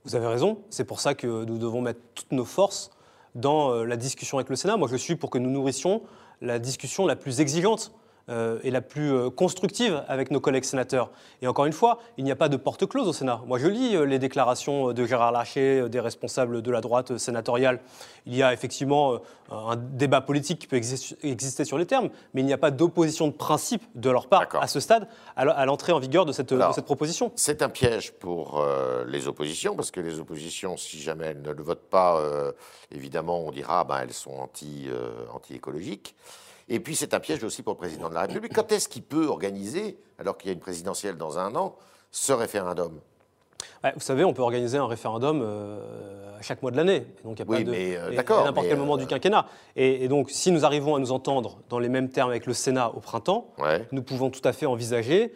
Vous 0.05 0.15
avez 0.15 0.27
raison. 0.27 0.61
C'est 0.69 0.83
pour 0.83 0.99
ça 0.99 1.15
que 1.15 1.45
nous 1.45 1.57
devons 1.57 1.81
mettre 1.81 2.01
toutes 2.13 2.31
nos 2.31 2.45
forces 2.45 2.91
dans 3.35 3.71
euh, 3.71 3.85
la 3.85 3.97
discussion 3.97 4.37
avec 4.37 4.49
le 4.49 4.55
Sénat. 4.55 4.77
Moi, 4.77 4.87
je 4.91 4.95
suis 4.95 5.15
pour 5.15 5.29
que 5.29 5.37
nous 5.37 5.49
nourrissions 5.49 6.01
la 6.41 6.59
discussion 6.59 7.07
la 7.07 7.15
plus 7.15 7.39
exigeante 7.39 7.93
euh, 8.29 8.57
et 8.63 8.71
la 8.71 8.79
plus 8.79 9.11
euh, 9.11 9.29
constructive 9.29 10.01
avec 10.07 10.31
nos 10.31 10.39
collègues 10.39 10.63
sénateurs. 10.63 11.11
Et 11.41 11.47
encore 11.47 11.65
une 11.65 11.73
fois, 11.73 11.99
il 12.17 12.23
n'y 12.23 12.31
a 12.31 12.37
pas 12.37 12.47
de 12.47 12.55
porte 12.55 12.85
close 12.85 13.05
au 13.05 13.11
Sénat. 13.11 13.41
Moi, 13.47 13.59
je 13.59 13.67
lis 13.67 13.97
euh, 13.97 14.05
les 14.05 14.17
déclarations 14.17 14.93
de 14.93 15.05
Gérard 15.05 15.33
Larcher, 15.33 15.89
des 15.89 15.99
responsables 15.99 16.61
de 16.61 16.71
la 16.71 16.79
droite 16.79 17.17
sénatoriale. 17.17 17.81
Il 18.25 18.33
y 18.33 18.41
a 18.41 18.53
effectivement 18.53 19.19
un 19.51 19.75
débat 19.75 20.21
politique 20.21 20.59
qui 20.59 20.67
peut 20.67 20.77
exister 20.77 21.65
sur 21.65 21.77
les 21.77 21.85
termes, 21.85 22.07
mais 22.33 22.39
il 22.39 22.45
n'y 22.45 22.53
a 22.53 22.57
pas 22.57 22.71
d'opposition 22.71 23.27
de 23.27 23.33
principe 23.33 23.83
de 23.95 24.09
leur 24.09 24.27
part 24.27 24.47
à 24.53 24.67
ce 24.67 24.79
stade 24.79 25.09
à 25.35 25.65
l'entrée 25.65 25.91
en 25.91 25.99
vigueur 25.99 26.25
de 26.25 26.31
cette, 26.31 26.53
cette 26.73 26.85
proposition. 26.85 27.33
C'est 27.35 27.61
un 27.61 27.67
piège 27.67 28.13
pour 28.13 28.65
les 29.05 29.27
oppositions, 29.27 29.75
parce 29.75 29.91
que 29.91 29.99
les 29.99 30.21
oppositions, 30.21 30.77
si 30.77 31.01
jamais 31.01 31.25
elles 31.25 31.41
ne 31.41 31.51
le 31.51 31.61
votent 31.61 31.89
pas, 31.89 32.23
évidemment, 32.91 33.41
on 33.41 33.51
dira 33.51 33.83
ben, 33.83 33.99
elles 34.03 34.13
sont 34.13 34.31
anti-écologiques. 35.33 36.15
Et 36.69 36.79
puis 36.79 36.95
c'est 36.95 37.13
un 37.13 37.19
piège 37.19 37.43
aussi 37.43 37.61
pour 37.61 37.73
le 37.73 37.77
président 37.77 38.09
de 38.09 38.13
la 38.13 38.21
République. 38.21 38.53
Quand 38.53 38.71
est-ce 38.71 38.87
qu'il 38.87 39.03
peut 39.03 39.27
organiser, 39.27 39.97
alors 40.19 40.37
qu'il 40.37 40.47
y 40.47 40.51
a 40.51 40.53
une 40.53 40.59
présidentielle 40.59 41.17
dans 41.17 41.37
un 41.37 41.55
an, 41.55 41.75
ce 42.11 42.33
référendum? 42.33 42.99
Vous 43.95 44.01
savez, 44.01 44.23
on 44.23 44.33
peut 44.33 44.41
organiser 44.41 44.77
un 44.77 44.87
référendum 44.87 45.41
euh, 45.43 46.37
à 46.39 46.41
chaque 46.41 46.61
mois 46.61 46.71
de 46.71 46.77
l'année. 46.77 47.05
Donc, 47.25 47.39
il 47.39 47.45
n'y 47.45 47.53
a 47.53 47.57
pas 47.57 47.63
de, 47.63 47.69
mais 47.69 47.97
euh, 47.97 48.17
À 48.17 48.43
n'importe 48.45 48.67
quel 48.67 48.77
moment 48.77 48.95
du 48.95 49.03
euh, 49.03 49.07
quinquennat. 49.07 49.45
Et, 49.75 50.07
donc, 50.07 50.31
si 50.31 50.51
nous 50.51 50.63
arrivons 50.63 50.95
à 50.95 50.99
nous 50.99 51.11
entendre 51.11 51.59
dans 51.69 51.79
les 51.79 51.89
mêmes 51.89 52.09
termes 52.09 52.29
avec 52.29 52.45
le 52.45 52.53
Sénat 52.53 52.91
au 52.95 52.99
printemps, 52.99 53.47
nous 53.91 54.03
pouvons 54.03 54.29
tout 54.29 54.41
à 54.45 54.53
fait 54.53 54.65
envisager 54.65 55.33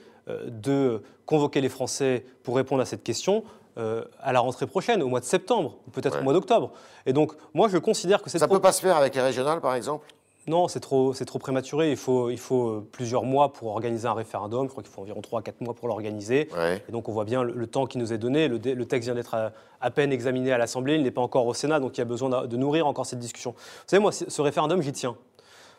de 0.47 1.03
convoquer 1.25 1.61
les 1.61 1.69
Français 1.69 2.25
pour 2.43 2.55
répondre 2.55 2.81
à 2.81 2.85
cette 2.85 3.03
question 3.03 3.43
à 3.77 4.33
la 4.33 4.39
rentrée 4.39 4.65
prochaine, 4.65 5.03
au 5.03 5.07
mois 5.07 5.19
de 5.19 5.25
septembre, 5.25 5.77
ou 5.87 5.91
peut-être 5.91 6.19
au 6.19 6.23
mois 6.23 6.33
d'octobre. 6.33 6.71
Et 7.05 7.13
donc, 7.13 7.33
moi, 7.53 7.67
je 7.69 7.77
considère 7.77 8.21
que 8.21 8.29
c'est. 8.29 8.39
Ça 8.39 8.47
ne 8.47 8.51
peut 8.51 8.59
pas 8.59 8.71
se 8.71 8.81
faire 8.81 8.97
avec 8.97 9.13
les 9.13 9.21
régionales, 9.21 9.61
par 9.61 9.75
exemple? 9.75 10.05
Non, 10.47 10.69
c'est 10.69 10.79
trop, 10.79 11.13
trop 11.13 11.39
prématuré. 11.39 11.91
Il 11.91 11.97
faut, 11.97 12.29
il 12.29 12.39
faut 12.39 12.69
euh, 12.69 12.87
plusieurs 12.91 13.23
mois 13.23 13.51
pour 13.51 13.69
organiser 13.69 14.07
un 14.07 14.13
référendum. 14.13 14.65
Je 14.65 14.71
crois 14.71 14.81
qu'il 14.81 14.91
faut 14.91 15.01
environ 15.01 15.19
3-4 15.19 15.55
mois 15.59 15.73
pour 15.73 15.89
l'organiser. 15.89 16.47
Et 16.87 16.91
donc 16.91 17.09
on 17.09 17.11
voit 17.11 17.25
bien 17.25 17.43
le, 17.43 17.67
temps 17.67 17.85
qui 17.85 17.97
nous 17.97 18.13
est 18.13 18.17
donné. 18.17 18.47
Le, 18.47 18.85
texte 18.85 19.07
vient 19.07 19.15
d'être 19.15 19.35
à, 19.81 19.91
peine 19.91 20.13
examiné 20.13 20.53
à 20.53 20.57
l'Assemblée. 20.57 20.95
Il 20.95 21.03
n'est 21.03 21.11
pas 21.11 21.21
encore 21.21 21.45
au 21.47 21.53
Sénat, 21.53 21.81
donc 21.81 21.97
il 21.97 21.99
y 21.99 22.01
a 22.01 22.05
besoin 22.05 22.47
de, 22.47 22.57
nourrir 22.57 22.87
encore 22.87 23.05
cette 23.05 23.19
discussion. 23.19 23.51
Vous 23.51 23.83
savez, 23.87 24.01
moi, 24.01 24.11
ce 24.11 24.41
référendum, 24.41 24.81
j'y 24.81 24.93
tiens. 24.93 25.17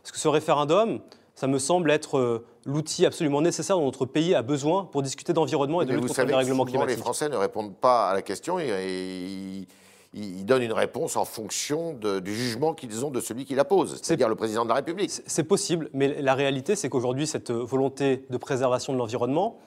Parce 0.03 0.12
que 0.12 0.19
ce 0.19 0.29
référendum, 0.29 1.00
ça 1.35 1.47
me 1.47 1.59
semble 1.59 1.91
être 1.91 2.19
euh, 2.19 2.47
l'outil 2.67 3.06
absolument 3.06 3.41
nécessaire 3.41 3.76
dont 3.76 3.85
notre 3.85 4.05
pays 4.05 4.35
a 4.35 4.43
besoin 4.43 4.85
pour 4.85 5.03
discuter 5.03 5.32
d'environnement 5.32 5.81
et 5.81 5.87
de 5.87 5.93
lutte 5.93 6.09
contre 6.09 6.21
le 6.21 6.26
dérèglement 6.26 6.67
climatique. 6.67 6.97
Les 6.97 7.03
Français 7.03 7.29
ne 7.31 7.37
répondent 7.37 7.75
pas 7.75 8.11
à 8.11 8.14
la 8.14 8.23
question 8.23 8.59
et 8.59 9.67
ils 10.15 10.45
donnent 10.47 10.63
une 10.63 10.73
réponse 10.73 11.17
en 11.17 11.25
fonction 11.25 11.93
du 11.93 12.35
jugement 12.35 12.75
qu'ils 12.75 13.05
ont 13.05 13.11
de 13.11 13.21
celui 13.21 13.45
qui 13.45 13.55
la 13.55 13.65
pose, 13.65 14.01
c'est-à-dire 14.03 14.29
le 14.29 14.37
président 14.37 14.65
de 14.65 14.69
la 14.69 14.77
République. 14.77 15.11
C'est 15.27 15.45
possible, 15.45 15.91
mais 15.93 16.21
la 16.23 16.35
réalité, 16.35 16.77
c'est 16.77 16.89
qu'aujourd'hui, 16.89 17.27
cette 17.27 17.51
volonté 17.51 18.25
de 18.31 18.37
préservation 18.37 18.93
de 18.93 18.99
l'environnement, 18.99 19.59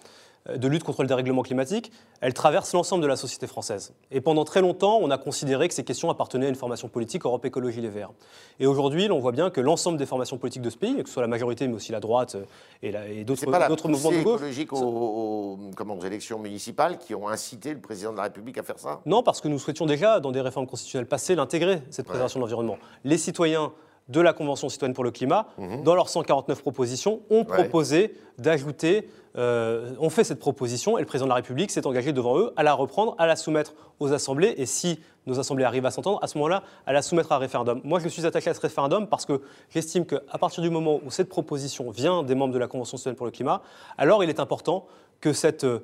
de 0.49 0.67
lutte 0.67 0.83
contre 0.83 1.03
le 1.03 1.07
dérèglement 1.07 1.43
climatique, 1.43 1.91
elle 2.19 2.33
traverse 2.33 2.73
l'ensemble 2.73 3.03
de 3.03 3.07
la 3.07 3.15
société 3.15 3.47
française. 3.47 3.93
Et 4.09 4.21
pendant 4.21 4.43
très 4.43 4.61
longtemps, 4.61 4.99
on 5.01 5.11
a 5.11 5.17
considéré 5.17 5.67
que 5.67 5.73
ces 5.73 5.83
questions 5.83 6.09
appartenaient 6.09 6.47
à 6.47 6.49
une 6.49 6.55
formation 6.55 6.87
politique, 6.87 7.25
Europe 7.25 7.45
Écologie 7.45 7.81
Les 7.81 7.89
Verts. 7.89 8.11
Et 8.59 8.65
aujourd'hui, 8.65 9.09
on 9.11 9.19
voit 9.19 9.31
bien 9.31 9.49
que 9.49 9.61
l'ensemble 9.61 9.97
des 9.97 10.05
formations 10.05 10.37
politiques 10.37 10.63
de 10.63 10.69
ce 10.69 10.77
pays, 10.77 10.95
que 10.95 11.07
ce 11.07 11.13
soit 11.13 11.21
la 11.21 11.27
majorité, 11.27 11.67
mais 11.67 11.75
aussi 11.75 11.91
la 11.91 11.99
droite 11.99 12.35
euh, 12.35 13.19
et, 13.19 13.23
d'autres 13.23 13.87
mouvements 13.87 14.11
de 14.11 14.23
gauche. 14.23 14.39
écologique 14.39 14.73
aux, 14.73 14.77
aux, 14.77 16.05
élections 16.05 16.39
municipales 16.39 16.97
qui 16.97 17.13
ont 17.13 17.27
incité 17.27 17.73
le 17.73 17.79
président 17.79 18.11
de 18.11 18.17
la 18.17 18.23
République 18.23 18.57
à 18.57 18.63
faire 18.63 18.79
ça? 18.79 19.01
Non, 19.05 19.21
parce 19.23 19.41
que 19.41 19.47
nous 19.47 19.59
souhaitions 19.59 19.85
déjà, 19.85 20.19
dans 20.19 20.31
des 20.31 20.41
réformes 20.41 20.67
constitutionnelles 20.67 21.07
passées, 21.07 21.35
l'intégrer, 21.35 21.81
cette 21.91 22.05
préservation 22.05 22.39
de 22.39 22.43
l'environnement. 22.45 22.77
Les 23.03 23.17
citoyens 23.17 23.71
de 24.11 24.21
la 24.21 24.33
Convention 24.33 24.69
citoyenne 24.69 24.93
pour 24.93 25.03
le 25.03 25.11
climat, 25.11 25.47
mhm. 25.57 25.83
dans 25.83 25.95
leurs 25.95 26.09
149 26.09 26.61
propositions, 26.61 27.21
ont 27.29 27.45
proposé 27.45 28.13
d'ajouter 28.37 29.07
euh, 29.37 29.93
ont 29.99 30.09
fait 30.09 30.25
cette 30.25 30.39
proposition 30.39 30.97
et 30.97 31.01
le 31.01 31.07
président 31.07 31.25
de 31.25 31.29
la 31.29 31.35
République 31.35 31.71
s'est 31.71 31.87
engagé 31.87 32.11
devant 32.11 32.37
eux 32.37 32.51
à 32.57 32.63
la 32.63 32.73
reprendre, 32.73 33.15
à 33.17 33.25
la 33.27 33.37
soumettre 33.37 33.73
aux 34.01 34.11
assemblées 34.11 34.53
et 34.57 34.65
si 34.65 34.99
nos 35.25 35.39
assemblées 35.39 35.63
arrivent 35.63 35.85
à 35.85 35.91
s'entendre, 35.91 36.19
à 36.21 36.27
ce 36.27 36.37
moment-là, 36.37 36.63
à 36.85 36.91
la 36.91 37.01
soumettre 37.01 37.31
à 37.31 37.37
référendum. 37.37 37.79
Moi, 37.85 37.99
je 37.99 38.09
suis 38.09 38.25
attaché 38.25 38.49
à 38.49 38.53
ce 38.53 38.59
référendum 38.59 39.07
parce 39.07 39.25
que 39.25 39.41
j'estime 39.69 40.05
qu'à 40.05 40.37
partir 40.37 40.61
du 40.61 40.69
moment 40.69 40.99
où 41.05 41.11
cette 41.11 41.29
proposition 41.29 41.91
vient 41.91 42.23
des 42.23 42.35
membres 42.35 42.53
de 42.53 42.59
la 42.59 42.67
Convention 42.67 42.97
citoyenne 42.97 43.15
pour 43.15 43.25
le 43.25 43.31
climat, 43.31 43.61
alors 43.97 44.21
il 44.21 44.29
est 44.29 44.41
important 44.41 44.85
que 45.21 45.33
cette 45.33 45.63
euh, 45.63 45.79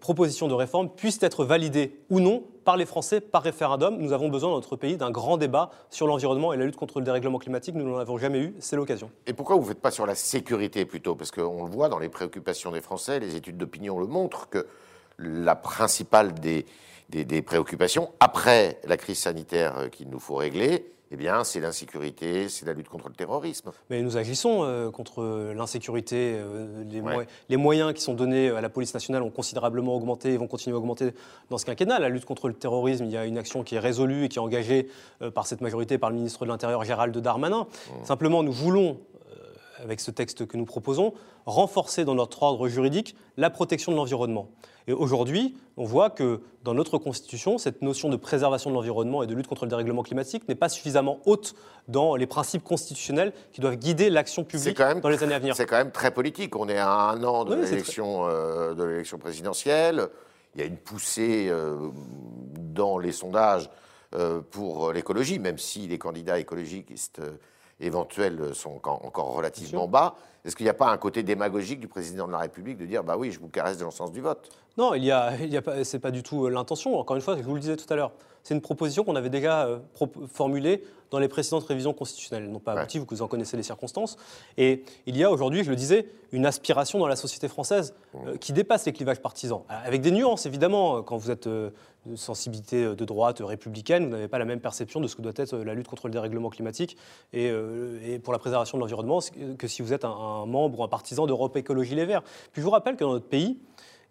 proposition 0.00 0.48
de 0.48 0.54
réforme 0.54 0.88
puisse 0.88 1.22
être 1.22 1.44
validée 1.44 2.00
ou 2.10 2.20
non 2.20 2.42
par 2.64 2.76
les 2.76 2.86
Français 2.86 3.20
par 3.20 3.42
référendum. 3.42 3.98
Nous 3.98 4.12
avons 4.12 4.28
besoin 4.28 4.50
dans 4.50 4.56
notre 4.56 4.76
pays 4.76 4.96
d'un 4.96 5.10
grand 5.10 5.36
débat 5.36 5.70
sur 5.90 6.06
l'environnement 6.06 6.52
et 6.52 6.56
la 6.56 6.64
lutte 6.64 6.76
contre 6.76 6.98
le 6.98 7.04
dérèglement 7.04 7.38
climatique. 7.38 7.74
Nous 7.74 7.88
n'en 7.88 7.98
avons 7.98 8.18
jamais 8.18 8.40
eu, 8.40 8.54
c'est 8.58 8.76
l'occasion. 8.76 9.10
Et 9.26 9.34
pourquoi 9.34 9.56
vous 9.56 9.62
ne 9.62 9.68
faites 9.68 9.80
pas 9.80 9.90
sur 9.90 10.06
la 10.06 10.14
sécurité 10.14 10.84
plutôt? 10.84 11.14
Parce 11.14 11.30
qu'on 11.30 11.64
le 11.64 11.70
voit 11.70 11.88
dans 11.88 11.98
les 11.98 12.08
préoccupations 12.08 12.72
des 12.72 12.80
Français, 12.80 13.20
les 13.20 13.36
études 13.36 13.58
d'opinion 13.58 13.98
le 13.98 14.06
montrent, 14.06 14.48
que 14.48 14.66
la 15.18 15.54
principale 15.54 16.32
des, 16.34 16.64
des 17.08 17.42
préoccupations, 17.42 18.10
après 18.20 18.80
la 18.84 18.96
crise 18.96 19.18
sanitaire 19.18 19.90
qu'il 19.90 20.08
nous 20.08 20.20
faut 20.20 20.36
régler, 20.36 20.92
eh 21.10 21.16
bien, 21.16 21.42
c'est 21.42 21.60
l'insécurité, 21.60 22.48
c'est 22.48 22.66
la 22.66 22.74
lutte 22.74 22.88
contre 22.88 23.08
le 23.08 23.14
terrorisme. 23.14 23.72
Mais 23.88 24.02
nous 24.02 24.18
agissons 24.18 24.62
euh, 24.62 24.90
contre 24.90 25.52
l'insécurité. 25.56 26.34
Euh, 26.36 26.84
les, 27.48 27.56
moyens 27.56 27.94
qui 27.94 28.02
sont 28.02 28.12
donnés 28.12 28.50
à 28.50 28.60
la 28.60 28.68
police 28.68 28.92
nationale 28.92 29.22
ont 29.22 29.30
considérablement 29.30 29.94
augmenté 29.94 30.34
et 30.34 30.36
vont 30.36 30.46
continuer 30.46 30.74
à 30.74 30.78
augmenter 30.78 31.12
dans 31.48 31.56
ce 31.56 31.64
quinquennat. 31.64 31.98
La 31.98 32.10
lutte 32.10 32.26
contre 32.26 32.48
le 32.48 32.54
terrorisme, 32.54 33.04
il 33.04 33.10
y 33.10 33.16
a 33.16 33.24
une 33.24 33.38
action 33.38 33.62
qui 33.62 33.76
est 33.76 33.78
résolue 33.78 34.24
et 34.24 34.28
qui 34.28 34.38
est 34.38 34.42
engagée 34.42 34.88
euh, 35.22 35.30
par 35.30 35.46
cette 35.46 35.62
majorité, 35.62 35.96
par 35.96 36.10
le 36.10 36.16
ministre 36.16 36.44
de 36.44 36.50
l'Intérieur 36.50 36.84
Gérald 36.84 37.16
Darmanin. 37.16 37.62
Mmh. 37.62 38.04
Simplement, 38.04 38.42
nous 38.42 38.52
voulons 38.52 38.98
avec 39.82 40.00
ce 40.00 40.10
texte 40.10 40.46
que 40.46 40.56
nous 40.56 40.64
proposons, 40.64 41.14
renforcer 41.46 42.04
dans 42.04 42.14
notre 42.14 42.42
ordre 42.42 42.68
juridique 42.68 43.16
la 43.36 43.50
protection 43.50 43.92
de 43.92 43.96
l'environnement. 43.96 44.48
Et 44.88 44.92
aujourd'hui, 44.92 45.54
on 45.76 45.84
voit 45.84 46.08
que 46.08 46.40
dans 46.64 46.72
notre 46.72 46.96
Constitution, 46.96 47.58
cette 47.58 47.82
notion 47.82 48.08
de 48.08 48.16
préservation 48.16 48.70
de 48.70 48.74
l'environnement 48.74 49.22
et 49.22 49.26
de 49.26 49.34
lutte 49.34 49.46
contre 49.46 49.66
le 49.66 49.68
dérèglement 49.68 50.02
climatique 50.02 50.48
n'est 50.48 50.54
pas 50.54 50.70
suffisamment 50.70 51.20
haute 51.26 51.54
dans 51.88 52.16
les 52.16 52.26
principes 52.26 52.64
constitutionnels 52.64 53.34
qui 53.52 53.60
doivent 53.60 53.76
guider 53.76 54.08
l'action 54.08 54.44
publique 54.44 54.78
dans 54.78 55.08
les 55.10 55.22
années 55.22 55.34
à 55.34 55.38
venir. 55.38 55.54
C'est 55.54 55.66
quand 55.66 55.76
même 55.76 55.92
très 55.92 56.10
politique. 56.10 56.56
On 56.56 56.68
est 56.70 56.78
à 56.78 57.10
un 57.10 57.22
an 57.22 57.44
de 57.44 57.54
euh, 57.54 58.74
l'élection 58.74 59.18
présidentielle. 59.18 60.08
Il 60.54 60.60
y 60.62 60.64
a 60.64 60.66
une 60.66 60.78
poussée 60.78 61.48
euh, 61.50 61.90
dans 62.56 62.96
les 62.96 63.12
sondages 63.12 63.68
euh, 64.14 64.40
pour 64.40 64.92
l'écologie, 64.94 65.38
même 65.38 65.58
si 65.58 65.86
les 65.86 65.98
candidats 65.98 66.38
écologistes 66.38 67.20
éventuels 67.80 68.54
sont 68.54 68.80
encore 68.84 69.34
relativement 69.34 69.88
bas. 69.88 70.14
Est-ce 70.44 70.56
qu'il 70.56 70.64
n'y 70.64 70.70
a 70.70 70.74
pas 70.74 70.90
un 70.90 70.96
côté 70.96 71.22
démagogique 71.22 71.80
du 71.80 71.88
président 71.88 72.26
de 72.26 72.32
la 72.32 72.38
République 72.38 72.78
de 72.78 72.86
dire 72.86 73.04
bah 73.04 73.16
oui, 73.18 73.32
je 73.32 73.38
vous 73.38 73.48
caresse 73.48 73.78
dans 73.78 73.86
le 73.86 73.90
sens 73.92 74.12
du 74.12 74.20
vote? 74.20 74.48
Non, 74.76 74.94
il 74.94 75.04
y 75.04 75.10
a, 75.10 75.36
il 75.40 75.52
y 75.52 75.56
a 75.56 75.62
pas, 75.62 75.82
c'est 75.84 75.98
pas 75.98 76.10
du 76.10 76.22
tout 76.22 76.46
euh, 76.46 76.50
l'intention. 76.50 76.98
Encore 76.98 77.16
une 77.16 77.22
fois, 77.22 77.36
je 77.36 77.42
vous 77.42 77.54
le 77.54 77.60
disais 77.60 77.76
tout 77.76 77.92
à 77.92 77.96
l'heure, 77.96 78.12
c'est 78.48 78.54
une 78.54 78.62
proposition 78.62 79.04
qu'on 79.04 79.14
avait 79.14 79.28
déjà 79.28 79.66
euh, 79.66 79.78
formulée 80.32 80.82
dans 81.10 81.18
les 81.18 81.28
précédentes 81.28 81.64
révisions 81.64 81.92
constitutionnelles. 81.92 82.48
Non 82.50 82.60
pas 82.60 82.72
abouti, 82.72 82.98
vous 82.98 83.22
en 83.22 83.28
connaissez 83.28 83.58
les 83.58 83.62
circonstances. 83.62 84.16
Et 84.56 84.84
il 85.04 85.18
y 85.18 85.24
a 85.24 85.30
aujourd'hui, 85.30 85.64
je 85.64 85.68
le 85.68 85.76
disais, 85.76 86.08
une 86.32 86.46
aspiration 86.46 86.98
dans 86.98 87.08
la 87.08 87.16
société 87.16 87.46
française 87.46 87.94
euh, 88.14 88.38
qui 88.38 88.54
dépasse 88.54 88.86
les 88.86 88.94
clivages 88.94 89.20
partisans. 89.20 89.64
Avec 89.68 90.00
des 90.00 90.10
nuances, 90.12 90.46
évidemment. 90.46 91.02
Quand 91.02 91.18
vous 91.18 91.30
êtes 91.30 91.46
euh, 91.46 91.68
une 92.06 92.16
sensibilité 92.16 92.94
de 92.94 93.04
droite 93.04 93.42
républicaine, 93.44 94.06
vous 94.06 94.12
n'avez 94.12 94.28
pas 94.28 94.38
la 94.38 94.46
même 94.46 94.60
perception 94.60 95.02
de 95.02 95.08
ce 95.08 95.16
que 95.16 95.20
doit 95.20 95.32
être 95.36 95.54
la 95.58 95.74
lutte 95.74 95.88
contre 95.88 96.06
le 96.06 96.12
dérèglement 96.12 96.48
climatique 96.48 96.96
et, 97.34 97.52
et 98.06 98.18
pour 98.18 98.32
la 98.32 98.38
préservation 98.38 98.78
de 98.78 98.80
l'environnement 98.80 99.20
que 99.58 99.68
si 99.68 99.82
vous 99.82 99.92
êtes 99.92 100.06
un, 100.06 100.46
membre 100.46 100.80
ou 100.80 100.84
un 100.84 100.88
partisan 100.88 101.26
d'Europe 101.26 101.54
Écologie 101.58 101.94
Les 101.94 102.06
Verts. 102.06 102.22
Puis 102.52 102.62
je 102.62 102.64
vous 102.64 102.70
rappelle 102.70 102.96
que 102.96 103.04
dans 103.04 103.12
notre 103.12 103.28
pays, 103.28 103.58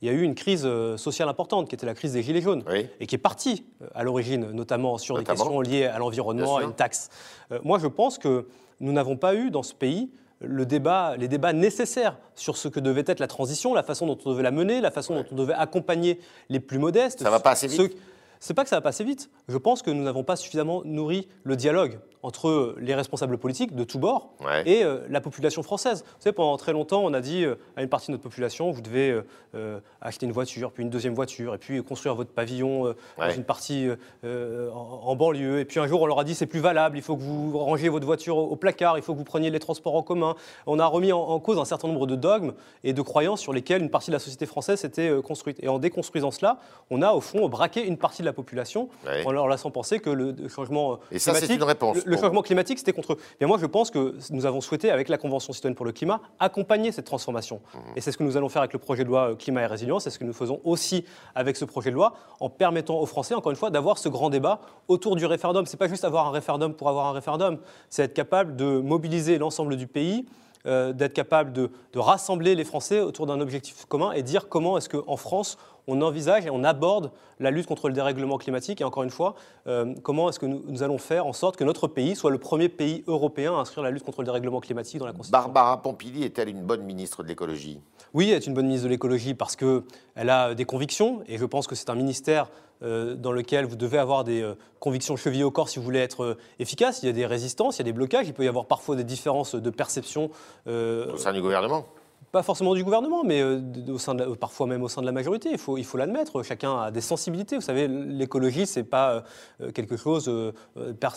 il 0.02 0.08
y 0.08 0.12
a 0.12 0.14
eu 0.14 0.22
une 0.22 0.36
crise 0.36 0.64
euh, 0.66 0.96
sociale 0.98 1.28
importante, 1.28 1.70
qui 1.70 1.76
était 1.76 1.86
la 1.86 1.96
crise 1.96 2.14
des 2.14 2.22
Gilets 2.22 2.42
jaunes, 2.42 2.64
et 3.00 3.08
qui 3.08 3.16
est 3.16 3.20
partie 3.20 3.66
euh, 3.82 3.88
à 3.96 4.04
l'origine, 4.04 4.52
notamment 4.52 4.98
sur 4.98 5.18
des 5.18 5.24
questions 5.24 5.62
liées 5.62 5.86
à 5.86 5.98
l'environnement, 5.98 6.58
à 6.58 6.64
une 6.64 6.74
taxe. 6.74 7.10
Euh, 7.52 7.60
moi, 7.64 7.80
je 7.80 7.88
pense 7.88 8.18
que 8.18 8.48
nous 8.80 8.92
n'avons 8.92 9.18
pas 9.18 9.34
eu 9.34 9.50
dans 9.50 9.64
ce 9.64 9.74
pays 9.74 10.12
le 10.40 10.68
débat, 10.68 11.16
les 11.18 11.28
débats 11.28 11.54
nécessaires 11.54 12.16
sur 12.36 12.58
ce 12.58 12.68
que 12.68 12.80
devait 12.80 13.04
être 13.08 13.20
la 13.20 13.26
transition, 13.26 13.74
la 13.74 13.82
façon 13.82 14.06
dont 14.06 14.18
on 14.24 14.32
devait 14.32 14.44
la 14.44 14.52
mener, 14.52 14.82
la 14.82 14.92
façon 14.92 15.16
dont 15.16 15.26
on 15.32 15.36
devait 15.36 15.56
accompagner 15.56 16.20
les 16.50 16.60
plus 16.60 16.78
modestes. 16.78 17.24
Ça 17.24 17.32
va 17.32 17.40
pas 17.40 17.52
assez 17.52 17.68
vite. 17.68 17.98
C'est 18.40 18.54
pas 18.54 18.64
que 18.64 18.70
ça 18.70 18.78
va 18.78 18.82
passer 18.82 19.04
vite. 19.04 19.30
Je 19.48 19.58
pense 19.58 19.82
que 19.82 19.92
nous 19.92 20.04
n'avons 20.04 20.24
pas 20.24 20.36
suffisamment 20.36 20.82
nourri 20.86 21.28
le 21.44 21.56
dialogue 21.56 22.00
entre 22.24 22.76
les 22.80 22.94
responsables 22.94 23.38
politiques 23.38 23.74
de 23.74 23.86
tous 23.86 24.00
bords 24.00 24.34
et 24.66 24.84
euh, 24.84 25.00
la 25.10 25.22
population 25.22 25.64
française. 25.64 26.04
Vous 26.06 26.24
savez, 26.24 26.34
pendant 26.34 26.58
très 26.58 26.74
longtemps, 26.74 27.02
on 27.04 27.14
a 27.14 27.22
dit 27.22 27.46
euh, 27.46 27.56
à 27.78 27.84
une 27.84 27.90
partie 27.90 28.08
de 28.08 28.12
notre 28.14 28.24
population, 28.24 28.70
vous 28.70 28.82
devez 28.82 29.22
euh, 29.56 29.80
acheter 30.02 30.26
une 30.26 30.32
voiture, 30.34 30.72
puis 30.74 30.84
une 30.84 30.90
deuxième 30.90 31.14
voiture, 31.14 31.56
et 31.56 31.58
puis 31.58 31.82
construire 31.84 32.16
votre 32.16 32.32
pavillon 32.32 32.94
dans 33.18 33.30
une 33.30 33.44
partie 33.46 33.88
en, 34.24 35.16
banlieue. 35.16 35.60
Et 35.60 35.66
puis 35.66 35.80
un 35.80 35.88
jour, 35.88 36.02
on 36.02 36.06
leur 36.06 36.20
a 36.20 36.24
dit, 36.24 36.36
c'est 36.36 36.46
plus 36.46 36.60
valable, 36.60 36.98
il 36.98 37.02
faut 37.02 37.16
que 37.16 37.22
vous 37.22 37.58
rangiez 37.58 37.90
votre 37.90 38.06
voiture 38.06 38.38
au, 38.38 38.56
placard, 38.56 38.98
il 38.98 39.04
faut 39.04 39.14
que 39.14 39.18
vous 39.18 39.24
preniez 39.24 39.50
les 39.50 39.60
transports 39.60 39.96
en 39.96 40.04
commun. 40.04 40.36
On 40.66 40.80
a 40.80 40.86
remis 40.86 41.12
en, 41.12 41.40
cause 41.40 41.58
un 41.60 41.66
certain 41.66 41.88
nombre 41.88 42.08
de 42.08 42.16
dogmes 42.16 42.54
et 42.84 42.94
de 42.94 43.02
croyances 43.02 43.40
sur 43.40 43.54
lesquelles 43.54 43.82
une 43.82 43.90
partie 43.90 44.10
de 44.10 44.16
la 44.16 44.20
société 44.20 44.46
française 44.46 44.80
s'était 44.80 45.14
construite. 45.24 45.58
Et 45.62 45.70
en 45.70 45.80
déconstruisant 45.80 46.32
cela, 46.32 46.60
on 46.90 47.02
a 47.02 47.14
au 47.14 47.22
fond 47.22 47.48
braqué 47.48 47.86
une 47.86 47.98
partie 47.98 48.22
de 48.22 48.27
la 48.28 48.34
population 48.34 48.90
en 49.26 49.32
leur 49.32 49.48
laissant 49.48 49.72
penser 49.72 50.00
que 50.00 50.10
le 50.10 50.36
changement 50.48 51.00
et 51.12 51.20
ça, 51.20 51.32
climatique, 51.32 51.58
une 51.58 51.64
réponse. 51.64 51.98
Le, 52.06 52.18
changement 52.18 52.42
climatique, 52.42 52.80
c'était 52.80 52.94
contre 52.94 53.14
eux. 53.14 53.18
Et 53.40 53.46
moi, 53.46 53.58
je 53.60 53.66
pense 53.66 53.92
que 53.92 54.16
nous 54.32 54.46
avons 54.46 54.62
souhaité, 54.62 54.92
avec 54.92 55.10
la 55.10 55.18
Convention 55.18 55.54
citoyenne 55.54 55.76
pour 55.76 55.86
le 55.86 55.92
climat, 55.92 56.22
accompagner 56.40 56.92
cette 56.92 57.06
transformation. 57.06 57.62
Mmh. 57.74 57.78
Et 57.96 58.02
c'est 58.02 58.12
ce 58.12 58.18
que 58.18 58.24
nous 58.24 58.38
allons 58.38 58.50
faire 58.50 58.62
avec 58.62 58.74
le 58.74 58.80
projet 58.80 59.04
de 59.04 59.10
loi 59.10 59.32
euh, 59.32 59.36
climat 59.36 59.62
et 59.62 59.66
résilience. 59.66 60.04
C'est 60.04 60.10
ce 60.10 60.20
que 60.20 60.26
nous 60.26 60.34
faisons 60.34 60.62
aussi 60.64 61.06
avec 61.36 61.56
ce 61.56 61.66
projet 61.66 61.90
de 61.90 61.96
loi, 61.96 62.14
en 62.40 62.50
permettant 62.50 63.00
aux 63.00 63.06
Français, 63.06 63.36
encore 63.36 63.52
une 63.52 63.58
fois, 63.58 63.70
d'avoir 63.70 63.98
ce 63.98 64.10
grand 64.10 64.30
débat 64.30 64.62
autour 64.88 65.16
du 65.16 65.26
référendum. 65.26 65.66
C'est 65.66 65.78
pas 65.78 65.88
juste 65.88 66.06
avoir 66.06 66.28
un 66.28 66.32
référendum 66.32 66.74
pour 66.74 66.90
avoir 66.90 67.08
un 67.08 67.14
référendum. 67.14 67.58
C'est 67.90 68.04
être 68.04 68.14
capable 68.14 68.56
de 68.56 68.80
mobiliser 68.80 69.38
l'ensemble 69.38 69.76
du 69.76 69.88
pays. 69.88 70.26
Euh, 70.66 70.92
d'être 70.92 71.14
capable 71.14 71.54
de, 71.54 71.70
de, 71.94 72.00
rassembler 72.00 72.56
les 72.56 72.66
Français 72.66 73.00
autour 73.00 73.26
d'un 73.26 73.40
objectif 73.40 73.86
commun 73.86 74.12
et 74.12 74.24
dire 74.24 74.50
comment 74.50 74.78
est-ce 74.78 74.90
qu'en 74.90 75.16
France 75.16 75.58
on 75.88 76.02
envisage 76.02 76.46
et 76.46 76.50
on 76.50 76.64
aborde 76.64 77.12
la 77.40 77.50
lutte 77.50 77.66
contre 77.66 77.88
le 77.88 77.94
dérèglement 77.94 78.38
climatique. 78.38 78.82
Et 78.82 78.84
encore 78.84 79.04
une 79.04 79.10
fois, 79.10 79.36
euh, 79.68 79.96
comment 80.04 80.30
est-ce 80.30 80.40
que 80.40 80.46
nous, 80.46 80.84
allons 80.84 80.98
faire 80.98 81.26
en 81.26 81.34
sorte 81.34 81.56
que 81.56 81.64
notre 81.64 81.88
pays 81.88 82.16
soit 82.16 82.32
le 82.32 82.38
premier 82.38 82.68
pays 82.68 83.04
européen 83.08 83.54
à 83.56 83.60
inscrire 83.60 83.84
la 83.84 83.92
lutte 83.92 84.04
contre 84.04 84.22
le 84.22 84.26
dérèglement 84.26 84.60
climatique 84.60 85.00
dans 85.00 85.06
la 85.06 85.14
Constitution? 85.14 85.42
Barbara 85.42 85.82
Pompili 85.82 86.24
est-elle 86.24 86.50
une 86.50 86.64
bonne 86.64 86.84
ministre 86.84 87.24
de 87.24 87.28
l'écologie? 87.28 87.80
Oui, 88.14 88.30
elle 88.30 88.38
est 88.38 88.48
une 88.48 88.54
bonne 88.54 88.66
ministre 88.66 88.86
de 88.86 88.92
l'écologie 88.92 89.34
parce 89.34 89.56
qu'elle 89.56 90.30
a 90.30 90.54
des 90.54 90.66
convictions 90.66 91.22
et 91.28 91.38
je 91.38 91.46
pense 91.46 91.68
que 91.68 91.76
c'est 91.76 91.90
un 91.90 91.96
ministère 91.96 92.50
dans 92.82 93.32
lequel 93.32 93.66
vous 93.66 93.76
devez 93.76 93.98
avoir 93.98 94.24
des 94.24 94.42
euh, 94.42 94.56
convictions 94.80 95.16
chevillées 95.16 95.44
au 95.44 95.52
corps 95.52 95.70
si 95.70 95.80
vous 95.80 95.86
voulez 95.86 96.00
être 96.00 96.38
efficace. 96.60 97.02
Il 97.04 97.08
y 97.08 97.10
a 97.10 97.14
des 97.14 97.26
résistances, 97.26 97.78
il 97.78 97.80
y 97.80 97.82
a 97.82 97.86
des 97.86 97.94
blocages, 97.94 98.28
il 98.28 98.34
peut 98.34 98.46
y 98.46 98.48
avoir 98.48 98.66
parfois 98.66 98.96
des 98.96 99.04
différences 99.04 99.56
de 99.56 99.70
perception. 99.70 100.30
au 100.66 101.18
sein 101.18 101.34
du 101.34 101.42
gouvernement 101.42 101.86
pas 102.32 102.44
forcément 102.44 102.76
du 102.76 102.84
gouvernement, 102.84 103.24
mais 103.24 103.42
euh, 103.42 103.62
au 103.88 103.98
sein 103.98 104.16
parfois 104.40 104.68
même 104.68 104.84
au 104.84 104.90
sein 104.90 105.02
de 105.02 105.06
la 105.06 105.12
majorité. 105.12 105.50
Il 105.52 105.58
faut, 105.58 105.78
il 105.78 105.86
faut 105.86 105.98
l'admettre. 105.98 106.44
Chacun 106.44 106.82
a 106.82 106.92
des 106.92 107.02
sensibilités. 107.02 107.56
Vous 107.56 107.62
savez, 107.62 107.88
l'écologie, 107.88 108.66
c'est 108.66 108.84
pas 108.84 109.24
euh, 109.62 109.72
quelque 109.72 109.96
chose. 109.96 110.28
Euh, 110.28 110.52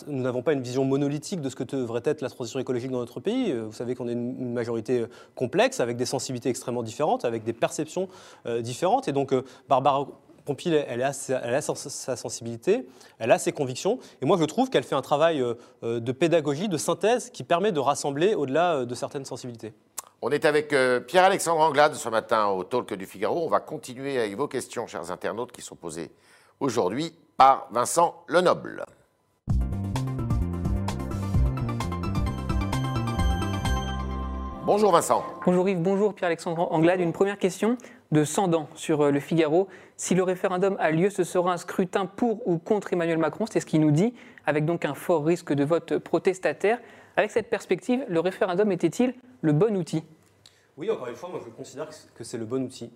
nous 0.07 0.23
n'avons 0.23 0.43
pas 0.43 0.53
une 0.53 0.63
vision 0.63 0.85
monolithique 0.85 1.41
de 1.41 1.49
ce 1.49 1.57
que 1.57 1.65
devrait 1.65 2.03
être 2.05 2.21
la 2.21 2.31
transition 2.31 2.61
écologique 2.61 2.91
dans 2.91 3.01
notre 3.01 3.21
pays. 3.21 3.53
Vous 3.53 3.73
savez 3.73 3.95
qu'on 3.95 4.09
est 4.09 4.13
une, 4.13 4.53
majorité 4.53 5.05
complexe, 5.35 5.81
avec 5.81 5.97
des 5.97 6.07
sensibilités 6.07 6.49
extrêmement 6.49 6.83
différentes, 6.83 7.25
avec 7.25 7.45
des 7.45 7.53
perceptions 7.53 8.09
différentes. 8.61 9.07
Et 9.07 9.13
donc, 9.13 9.35
Barbara 9.69 10.07
Pompil, 10.51 10.75
elle 10.75 11.05
a, 11.05 11.13
elle 11.45 11.55
a, 11.55 11.63
sa 11.63 12.17
sensibilité, 12.17 12.85
elle 13.21 13.31
a 13.31 13.39
ses 13.39 13.53
convictions, 13.53 14.01
et 14.21 14.27
moi 14.27 14.37
je 14.37 14.45
trouve 14.45 14.69
qu'elle 14.69 14.83
fait 14.83 14.97
un 14.97 15.01
travail 15.01 15.45
de 15.83 16.13
pédagogie, 16.13 16.69
de 16.69 16.77
synthèse, 16.77 17.31
qui 17.31 17.45
permet 17.45 17.71
de 17.71 17.79
rassembler 17.79 18.35
au-delà 18.35 18.85
de 18.85 18.95
certaines 18.97 19.25
sensibilités. 19.25 19.73
On 20.23 20.31
est 20.31 20.45
avec 20.45 20.73
euh, 20.73 20.99
Pierre-Alexandre 20.99 21.61
Anglade 21.61 21.95
ce 21.95 22.09
matin 22.09 22.49
au 22.49 22.65
Talk 22.65 22.93
du 22.95 23.07
Figaro. 23.07 23.47
On 23.47 23.49
va 23.49 23.61
continuer 23.61 24.19
avec 24.19 24.37
vos 24.37 24.49
questions, 24.49 24.89
chers 24.89 25.13
internautes, 25.13 25.53
qui 25.53 25.63
sont 25.63 25.77
posées 25.77 26.11
aujourd'hui 26.59 27.15
par 27.37 27.69
Vincent 27.71 28.25
Lenoble. 28.27 28.85
Bonjour 34.67 34.93
Vincent. 34.93 35.25
Bonjour 35.47 35.69
Yves, 35.69 35.81
bonjour 35.81 36.13
Pierre-Alexandre 36.13 36.71
Anglade. 36.73 37.01
Une 37.01 37.13
première 37.13 37.39
question 37.39 37.79
de 38.13 38.25
Sandan 38.25 38.69
sur 38.75 39.03
euh, 39.03 39.11
le 39.11 39.21
Figaro. 39.21 39.69
Si 39.97 40.15
le 40.15 40.23
référendum 40.23 40.77
a 40.79 40.91
lieu, 40.91 41.11
ce 41.11 41.25
sera 41.25 41.53
un 41.53 41.57
scrutin 41.57 42.07
pour 42.07 42.47
ou 42.49 42.59
contre 42.59 42.93
Emmanuel 42.93 43.19
Macron, 43.19 43.47
c'est 43.51 43.61
ce 43.61 43.67
qu'il 43.67 43.81
nous 43.81 43.91
dit, 43.91 44.15
avec 44.47 44.65
donc 44.65 44.85
un 44.85 44.95
fort 44.95 45.25
risque 45.25 45.53
de 45.53 45.65
vote 45.65 45.99
protestataire. 45.99 46.79
Avec 47.17 47.31
cette 47.31 47.51
perspective, 47.51 48.05
le 48.09 48.21
référendum 48.21 48.71
était-il 48.73 49.15
le 49.43 49.53
bon 49.53 49.77
outil? 49.77 50.03
Oui, 50.77 50.91
encore 50.91 51.09
une 51.09 51.17
fois, 51.17 51.29
moi 51.29 51.41
je 51.45 51.51
considère 51.51 51.89
que 52.15 52.25
c'est 52.25 52.39
le 52.39 52.45
bon 52.45 52.65
outil. 52.65 52.91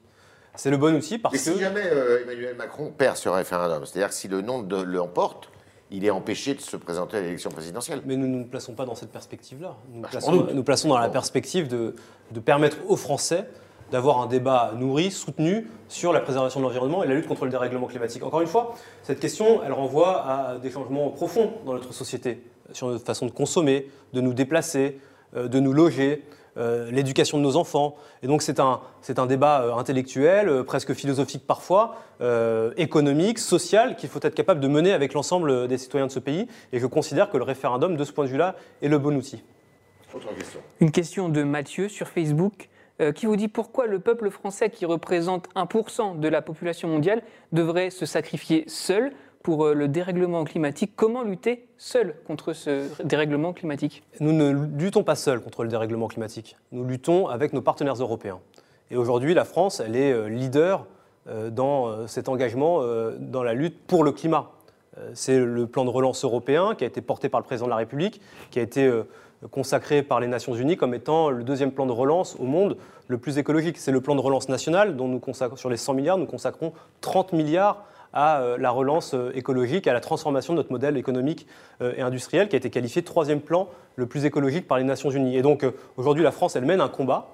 C'est 0.56 0.70
le 0.70 0.76
bon 0.76 0.94
outil 0.96 1.18
parce 1.18 1.34
que. 1.34 1.40
si 1.40 1.58
jamais 1.58 1.82
euh, 1.84 2.22
Emmanuel 2.22 2.54
Macron 2.56 2.92
perd 2.96 3.16
ce 3.16 3.28
référendum, 3.28 3.84
c'est-à-dire 3.84 4.08
que 4.08 4.14
si 4.14 4.28
le 4.28 4.40
nom 4.40 4.62
de 4.62 4.80
l'emporte, 4.80 5.50
il 5.90 6.04
est 6.04 6.10
empêché 6.10 6.54
de 6.54 6.60
se 6.60 6.76
présenter 6.76 7.18
à 7.18 7.20
l'élection 7.20 7.50
présidentielle. 7.50 8.02
Mais 8.06 8.16
nous 8.16 8.26
ne 8.26 8.38
nous 8.38 8.44
plaçons 8.46 8.74
pas 8.74 8.86
dans 8.86 8.94
cette 8.94 9.10
perspective-là. 9.10 9.76
Nous, 9.92 10.00
bah, 10.00 10.08
nous, 10.52 10.64
plaçons 10.64 10.88
dans 10.88 10.98
la 10.98 11.08
perspective 11.08 11.68
de, 11.68 11.94
de 12.30 12.40
permettre 12.40 12.78
aux 12.88 12.96
Français 12.96 13.46
d'avoir 13.90 14.20
un 14.20 14.26
débat 14.26 14.72
nourri, 14.76 15.10
soutenu 15.10 15.68
sur 15.88 16.12
la 16.12 16.20
préservation 16.20 16.60
de 16.60 16.64
l'environnement 16.64 17.02
et 17.02 17.06
la 17.06 17.14
lutte 17.14 17.26
contre 17.26 17.44
le 17.44 17.50
dérèglement 17.50 17.86
climatique. 17.86 18.22
Encore 18.22 18.40
une 18.40 18.46
fois, 18.46 18.74
cette 19.02 19.20
question, 19.20 19.60
elle 19.64 19.72
renvoie 19.72 20.24
à 20.26 20.58
des 20.58 20.70
changements 20.70 21.10
profonds 21.10 21.52
dans 21.64 21.74
notre 21.74 21.92
société, 21.92 22.42
sur 22.72 22.88
notre 22.88 23.04
façon 23.04 23.26
de 23.26 23.30
consommer, 23.30 23.88
de 24.12 24.20
nous 24.20 24.34
déplacer, 24.34 24.98
euh, 25.36 25.48
de 25.48 25.60
nous 25.60 25.72
loger, 25.72 26.24
euh, 26.56 26.90
l'éducation 26.92 27.38
de 27.38 27.42
nos 27.42 27.56
enfants. 27.56 27.96
Et 28.22 28.28
donc 28.28 28.40
c'est 28.40 28.60
un, 28.60 28.80
c'est 29.00 29.18
un 29.18 29.26
débat 29.26 29.62
euh, 29.62 29.74
intellectuel, 29.74 30.62
presque 30.64 30.94
philosophique 30.94 31.46
parfois, 31.46 31.96
économique, 32.76 33.38
social, 33.38 33.96
qu'il 33.96 34.08
faut 34.08 34.20
être 34.22 34.34
capable 34.34 34.60
de 34.60 34.68
mener 34.68 34.92
avec 34.92 35.12
l'ensemble 35.12 35.68
des 35.68 35.76
citoyens 35.76 36.06
de 36.06 36.12
ce 36.12 36.20
pays. 36.20 36.46
Et 36.72 36.78
je 36.78 36.86
considère 36.86 37.28
que 37.28 37.36
le 37.36 37.42
référendum, 37.42 37.96
de 37.96 38.04
ce 38.04 38.12
point 38.12 38.24
de 38.24 38.30
vue-là, 38.30 38.54
est 38.80 38.88
le 38.88 38.98
bon 38.98 39.14
outil. 39.14 39.42
Autre 40.14 40.32
question. 40.34 40.60
Une 40.80 40.92
question 40.92 41.28
de 41.28 41.42
Mathieu 41.42 41.88
sur 41.88 42.08
Facebook. 42.08 42.70
Euh, 43.00 43.10
qui 43.10 43.26
vous 43.26 43.34
dit 43.34 43.48
pourquoi 43.48 43.86
le 43.86 43.98
peuple 43.98 44.30
français, 44.30 44.70
qui 44.70 44.86
représente 44.86 45.48
1% 45.56 46.20
de 46.20 46.28
la 46.28 46.42
population 46.42 46.88
mondiale, 46.88 47.22
devrait 47.50 47.90
se 47.90 48.06
sacrifier 48.06 48.64
seul 48.68 49.12
pour 49.42 49.66
euh, 49.66 49.74
le 49.74 49.88
dérèglement 49.88 50.44
climatique. 50.44 50.92
Comment 50.94 51.24
lutter 51.24 51.66
seul 51.76 52.14
contre 52.24 52.52
ce 52.52 52.86
dérèglement 53.02 53.52
climatique? 53.52 54.04
Nous 54.20 54.32
ne 54.32 54.52
luttons 54.78 55.02
pas 55.02 55.16
seul 55.16 55.40
contre 55.40 55.64
le 55.64 55.70
dérèglement 55.70 56.06
climatique. 56.06 56.56
Nous 56.70 56.84
luttons 56.84 57.26
avec 57.26 57.52
nos 57.52 57.62
partenaires 57.62 57.94
européens. 57.94 58.38
Et 58.92 58.96
aujourd'hui, 58.96 59.34
la 59.34 59.44
France, 59.44 59.80
elle 59.80 59.96
est 59.96 60.12
euh, 60.12 60.28
leader 60.28 60.86
dans 61.52 62.06
cet 62.06 62.28
engagement 62.28 62.82
dans 63.18 63.42
la 63.42 63.54
lutte 63.54 63.80
pour 63.86 64.04
le 64.04 64.12
climat. 64.12 64.50
C'est 65.14 65.38
le 65.38 65.66
plan 65.66 65.86
de 65.86 65.88
relance 65.88 66.22
européen 66.22 66.74
qui 66.76 66.84
a 66.84 66.86
été 66.86 67.00
porté 67.00 67.30
par 67.30 67.40
le 67.40 67.46
président 67.46 67.64
de 67.64 67.70
la 67.70 67.76
République, 67.76 68.20
qui 68.50 68.58
a 68.58 68.62
été 68.62 68.92
consacré 69.50 70.02
par 70.02 70.20
les 70.20 70.26
Nations 70.26 70.54
Unies 70.54 70.76
comme 70.76 70.94
étant 70.94 71.30
le 71.30 71.44
deuxième 71.44 71.72
plan 71.72 71.86
de 71.86 71.92
relance 71.92 72.36
au 72.38 72.44
monde 72.44 72.76
le 73.08 73.18
plus 73.18 73.38
écologique. 73.38 73.78
C'est 73.78 73.92
le 73.92 74.00
plan 74.00 74.14
de 74.14 74.20
relance 74.20 74.48
national 74.48 74.96
dont 74.96 75.08
nous 75.08 75.18
consacrons, 75.18 75.56
sur 75.56 75.70
les 75.70 75.76
100 75.76 75.94
milliards, 75.94 76.18
nous 76.18 76.26
consacrons 76.26 76.72
30 77.00 77.32
milliards 77.32 77.84
à 78.14 78.40
euh, 78.40 78.56
la 78.58 78.70
relance 78.70 79.12
euh, 79.12 79.32
écologique, 79.34 79.86
à 79.86 79.92
la 79.92 80.00
transformation 80.00 80.54
de 80.54 80.58
notre 80.58 80.72
modèle 80.72 80.96
économique 80.96 81.46
euh, 81.82 81.92
et 81.96 82.00
industriel, 82.00 82.48
qui 82.48 82.56
a 82.56 82.58
été 82.58 82.70
qualifié 82.70 83.02
troisième 83.02 83.40
plan 83.40 83.68
le 83.96 84.06
plus 84.06 84.24
écologique 84.24 84.66
par 84.66 84.78
les 84.78 84.84
Nations 84.84 85.10
Unies. 85.10 85.36
Et 85.36 85.42
donc 85.42 85.66
aujourd'hui, 85.96 86.22
la 86.22 86.30
France, 86.30 86.56
elle 86.56 86.64
mène 86.64 86.80
un 86.80 86.88
combat 86.88 87.28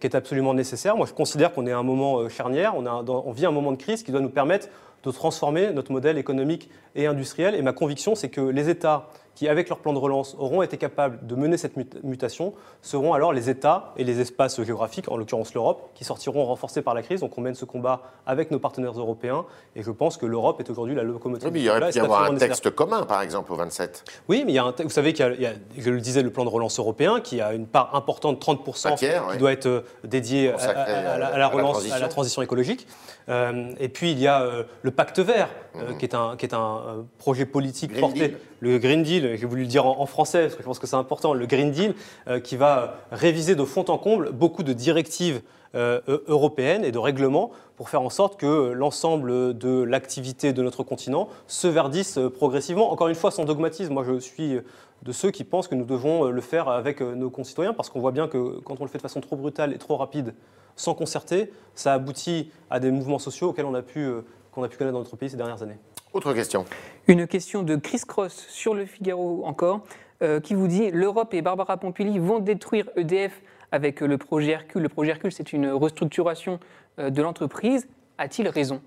qui 0.00 0.06
est 0.06 0.14
absolument 0.14 0.54
nécessaire. 0.54 0.96
Moi, 0.96 1.06
je 1.06 1.12
considère 1.12 1.52
qu'on 1.52 1.66
est 1.66 1.72
à 1.72 1.78
un 1.78 1.82
moment 1.82 2.28
charnière, 2.28 2.74
on, 2.76 2.86
on 2.86 3.32
vit 3.32 3.46
un 3.46 3.50
moment 3.50 3.72
de 3.72 3.76
crise 3.76 4.04
qui 4.04 4.12
doit 4.12 4.20
nous 4.20 4.30
permettre 4.30 4.68
de 5.02 5.10
transformer 5.10 5.72
notre 5.72 5.90
modèle 5.90 6.18
économique 6.18 6.70
et 6.94 7.06
industriel. 7.06 7.56
Et 7.56 7.62
ma 7.62 7.72
conviction, 7.72 8.14
c'est 8.14 8.28
que 8.28 8.40
les 8.40 8.68
États 8.68 9.08
qui, 9.34 9.48
avec 9.48 9.68
leur 9.68 9.78
plan 9.78 9.92
de 9.92 9.98
relance, 9.98 10.36
auront 10.38 10.62
été 10.62 10.76
capables 10.76 11.26
de 11.26 11.34
mener 11.34 11.56
cette 11.56 11.76
mutation, 12.04 12.52
seront 12.82 13.14
alors 13.14 13.32
les 13.32 13.48
États 13.48 13.92
et 13.96 14.04
les 14.04 14.20
espaces 14.20 14.62
géographiques, 14.62 15.10
en 15.10 15.16
l'occurrence 15.16 15.54
l'Europe, 15.54 15.90
qui 15.94 16.04
sortiront 16.04 16.44
renforcés 16.44 16.82
par 16.82 16.94
la 16.94 17.02
crise. 17.02 17.20
Donc 17.20 17.36
on 17.38 17.40
mène 17.40 17.54
ce 17.54 17.64
combat 17.64 18.02
avec 18.26 18.50
nos 18.50 18.58
partenaires 18.58 18.98
européens, 18.98 19.44
et 19.74 19.82
je 19.82 19.90
pense 19.90 20.16
que 20.16 20.26
l'Europe 20.26 20.60
est 20.60 20.68
aujourd'hui 20.70 20.94
la 20.94 21.02
locomotive. 21.02 21.46
Oui, 21.46 21.52
mais 21.52 21.60
il 21.60 21.64
y 21.64 21.70
aurait 21.70 21.90
pu 21.90 21.96
y 21.96 22.00
avoir 22.00 22.24
un 22.24 22.34
texte 22.34 22.70
commun, 22.70 23.04
par 23.04 23.22
exemple, 23.22 23.52
au 23.52 23.56
27. 23.56 24.04
Oui, 24.28 24.42
mais 24.44 24.52
il 24.52 24.54
y 24.54 24.58
a 24.58 24.64
un 24.64 24.72
vous 24.82 24.90
savez 24.90 25.12
qu'il 25.12 25.36
y, 25.38 25.46
a, 25.46 25.52
je 25.78 25.90
le 25.90 26.00
disais, 26.00 26.22
le 26.22 26.30
plan 26.30 26.44
de 26.44 26.50
relance 26.50 26.78
européen, 26.78 27.20
qui 27.20 27.40
a 27.40 27.52
une 27.52 27.66
part 27.66 27.94
importante, 27.94 28.44
30%, 28.44 28.96
qui 29.32 29.38
doit 29.38 29.52
être 29.52 29.66
euh, 29.66 29.84
dédié 30.04 30.52
à, 30.52 31.18
la, 31.18 31.48
relance, 31.48 31.90
à 31.90 31.98
la 31.98 32.08
transition 32.08 32.42
écologique. 32.42 32.86
Euh, 33.28 33.72
et 33.78 33.88
puis 33.88 34.12
il 34.12 34.18
y 34.18 34.26
a 34.26 34.42
euh, 34.42 34.64
le 34.82 34.90
pacte 34.90 35.18
vert, 35.18 35.48
mhm. 35.74 35.98
qui 35.98 36.04
est 36.04 36.14
un, 36.14 36.36
qui 36.36 36.46
est 36.46 36.54
un 36.54 37.04
projet 37.18 37.46
politique 37.46 37.98
porté, 37.98 38.36
le 38.60 38.78
Green 38.78 39.02
Deal 39.02 39.36
j'ai 39.36 39.46
voulu 39.46 39.62
le 39.62 39.68
dire 39.68 39.86
en, 39.86 40.06
français 40.06 40.42
parce 40.42 40.54
que 40.54 40.62
je 40.62 40.66
pense 40.66 40.78
que 40.78 40.86
c'est 40.86 40.96
important, 40.96 41.34
le 41.34 41.46
Green 41.46 41.70
Deal 41.70 41.94
euh, 42.28 42.40
qui 42.40 42.56
va 42.56 42.96
réviser 43.10 43.54
de 43.54 43.64
fond 43.64 43.84
en 43.88 43.98
comble 43.98 44.30
beaucoup 44.32 44.62
de 44.62 44.72
directives 44.72 45.42
euh, 45.74 46.00
européennes 46.26 46.84
et 46.84 46.92
de 46.92 46.98
règlements 46.98 47.50
pour 47.76 47.88
faire 47.88 48.02
en 48.02 48.10
sorte 48.10 48.38
que 48.38 48.72
l'ensemble 48.72 49.56
de 49.56 49.82
l'activité 49.82 50.52
de 50.52 50.62
notre 50.62 50.82
continent 50.82 51.28
se 51.46 51.66
verdisse 51.66 52.18
progressivement. 52.36 52.92
Encore 52.92 53.08
une 53.08 53.14
fois, 53.14 53.30
sans 53.30 53.46
dogmatisme, 53.46 53.94
moi 53.94 54.04
je 54.06 54.18
suis 54.18 54.58
de 55.02 55.12
ceux 55.12 55.30
qui 55.30 55.44
pensent 55.44 55.68
que 55.68 55.74
nous 55.74 55.86
devons 55.86 56.24
le 56.24 56.40
faire 56.42 56.68
avec 56.68 57.00
nos 57.00 57.30
concitoyens 57.30 57.72
parce 57.72 57.88
qu'on 57.88 58.00
voit 58.00 58.12
bien 58.12 58.28
que 58.28 58.60
quand 58.60 58.80
on 58.80 58.84
le 58.84 58.90
fait 58.90 58.98
de 58.98 59.02
façon 59.02 59.22
trop 59.22 59.36
brutale 59.36 59.72
et 59.72 59.78
trop 59.78 59.96
rapide, 59.96 60.34
sans 60.76 60.94
concerter, 60.94 61.50
ça 61.74 61.94
aboutit 61.94 62.50
à 62.70 62.80
des 62.80 62.90
mouvements 62.90 63.18
sociaux 63.18 63.50
auxquels 63.50 63.64
on 63.64 63.74
a 63.74 63.82
pu, 63.82 64.00
euh, 64.00 64.22
qu'on 64.52 64.62
a 64.62 64.68
pu 64.68 64.76
connaître 64.76 64.94
dans 64.94 65.00
notre 65.00 65.16
pays 65.16 65.30
ces 65.30 65.36
dernières 65.36 65.62
années. 65.62 65.78
Autre 66.12 66.32
question. 66.34 66.66
Une 67.08 67.26
question 67.26 67.62
de 67.62 67.76
Chris 67.76 68.02
Cross 68.06 68.46
sur 68.48 68.74
le 68.74 68.84
Figaro 68.84 69.44
encore, 69.46 69.80
euh, 70.22 70.40
qui 70.40 70.54
vous 70.54 70.68
dit 70.68 70.90
l'Europe 70.90 71.32
et 71.34 71.42
Barbara 71.42 71.76
Pompili 71.78 72.18
vont 72.18 72.38
détruire 72.38 72.88
EDF 72.96 73.40
avec 73.70 74.00
le 74.00 74.18
projet 74.18 74.52
Hercule. 74.52 74.82
Le 74.82 74.88
projet 74.88 75.12
Hercule, 75.12 75.32
c'est 75.32 75.52
une 75.52 75.70
restructuration 75.70 76.60
euh, 76.98 77.10
de 77.10 77.22
l'entreprise. 77.22 77.88
A-t-il 78.18 78.48
raison? 78.48 78.82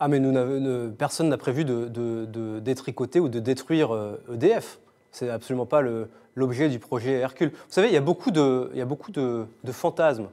Ah, 0.00 0.06
mais 0.06 0.20
nous 0.20 0.92
personne 0.92 1.28
n'a 1.28 1.38
prévu 1.38 1.64
de, 1.64 2.60
détricoter 2.60 3.18
ou 3.18 3.28
de 3.28 3.40
détruire 3.40 3.90
EDF. 4.32 4.76
E 4.76 4.88
c'est 5.10 5.28
absolument 5.28 5.66
pas 5.66 5.82
l'objet 6.36 6.68
du 6.68 6.78
projet 6.78 7.14
Hercule. 7.14 7.50
Vous 7.50 7.56
savez, 7.70 7.88
il 7.88 7.94
y 7.94 7.96
a 7.96 8.00
beaucoup 8.00 8.30
de, 8.30 8.70
il 8.72 8.78
y 8.78 8.82
a 8.82 8.84
beaucoup 8.84 9.10
de 9.10 9.46
fantasmes 9.72 10.28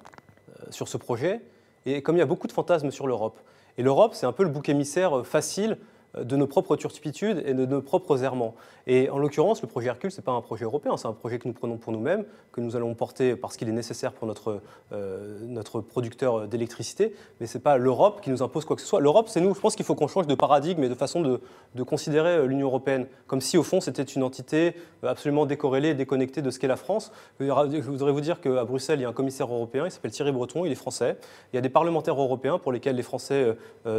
sur 0.69 0.87
ce 0.87 0.97
projet, 0.97 1.41
et 1.85 2.01
comme 2.01 2.15
il 2.15 2.19
y 2.19 2.23
a 2.23 2.25
beaucoup 2.25 2.47
de 2.47 2.51
fantasmes 2.51 2.91
sur 2.91 3.07
l'Europe. 3.07 3.39
Et 3.77 3.83
l'Europe, 3.83 4.13
c'est 4.13 4.25
un 4.25 4.31
peu 4.31 4.43
le 4.43 4.49
bouc 4.49 4.69
émissaire 4.69 5.19
euh, 5.19 5.23
facile 5.23 5.77
de 6.21 6.35
nos 6.35 6.47
propres 6.47 6.75
turpitudes 6.75 7.43
et 7.45 7.53
de 7.53 7.65
nos 7.65 7.81
propres 7.81 8.23
errements. 8.23 8.55
Et 8.87 9.09
en 9.09 9.17
l'occurrence, 9.17 9.61
le 9.61 9.67
projet 9.67 9.87
Hercule, 9.87 10.11
ce 10.11 10.17
n'est 10.17 10.23
pas 10.23 10.31
un 10.31 10.41
projet 10.41 10.65
européen, 10.65 10.95
c'est 10.97 11.07
un 11.07 11.13
projet 11.13 11.39
que 11.39 11.47
nous 11.47 11.53
prenons 11.53 11.77
pour 11.77 11.91
nous-mêmes, 11.91 12.25
que 12.51 12.61
nous 12.61 12.75
allons 12.75 12.93
porter 12.93 13.35
parce 13.35 13.57
qu'il 13.57 13.67
est 13.67 13.73
nécessaire 13.73 14.13
pour 14.13 14.27
notre, 14.27 14.61
euh, 14.91 15.39
notre 15.47 15.81
producteur 15.81 16.47
d'électricité, 16.47 17.15
mais 17.39 17.47
ce 17.47 17.57
n'est 17.57 17.61
pas 17.61 17.77
l'Europe 17.77 18.21
qui 18.21 18.29
nous 18.29 18.43
impose 18.43 18.63
quoi 18.65 18.75
que 18.75 18.81
ce 18.81 18.87
soit. 18.87 19.01
L'Europe, 19.01 19.27
c'est 19.27 19.41
nous. 19.41 19.55
Je 19.55 19.59
pense 19.59 19.75
qu'il 19.75 19.85
faut 19.85 19.95
qu'on 19.95 20.07
change 20.07 20.27
de 20.27 20.35
paradigme 20.35 20.83
et 20.83 20.89
de 20.89 20.95
façon 20.95 21.21
de, 21.21 21.41
de 21.73 21.83
considérer 21.83 22.47
l'Union 22.47 22.67
européenne, 22.67 23.07
comme 23.27 23.41
si 23.41 23.57
au 23.57 23.63
fond 23.63 23.81
c'était 23.81 24.03
une 24.03 24.23
entité 24.23 24.75
absolument 25.03 25.45
décorrélée 25.45 25.95
déconnectée 25.95 26.41
de 26.41 26.51
ce 26.51 26.59
qu'est 26.59 26.67
la 26.67 26.77
France. 26.77 27.11
Je 27.39 27.45
voudrais 27.81 28.11
vous 28.11 28.21
dire 28.21 28.39
qu'à 28.39 28.63
Bruxelles, 28.65 28.99
il 28.99 29.03
y 29.03 29.05
a 29.05 29.09
un 29.09 29.13
commissaire 29.13 29.51
européen, 29.51 29.85
il 29.85 29.91
s'appelle 29.91 30.11
Thierry 30.11 30.31
Breton, 30.31 30.65
il 30.65 30.71
est 30.71 30.75
français. 30.75 31.17
Il 31.51 31.55
y 31.55 31.59
a 31.59 31.61
des 31.61 31.69
parlementaires 31.69 32.19
européens 32.19 32.59
pour 32.59 32.71
lesquels 32.71 32.95
les 32.95 33.03
Français 33.03 33.55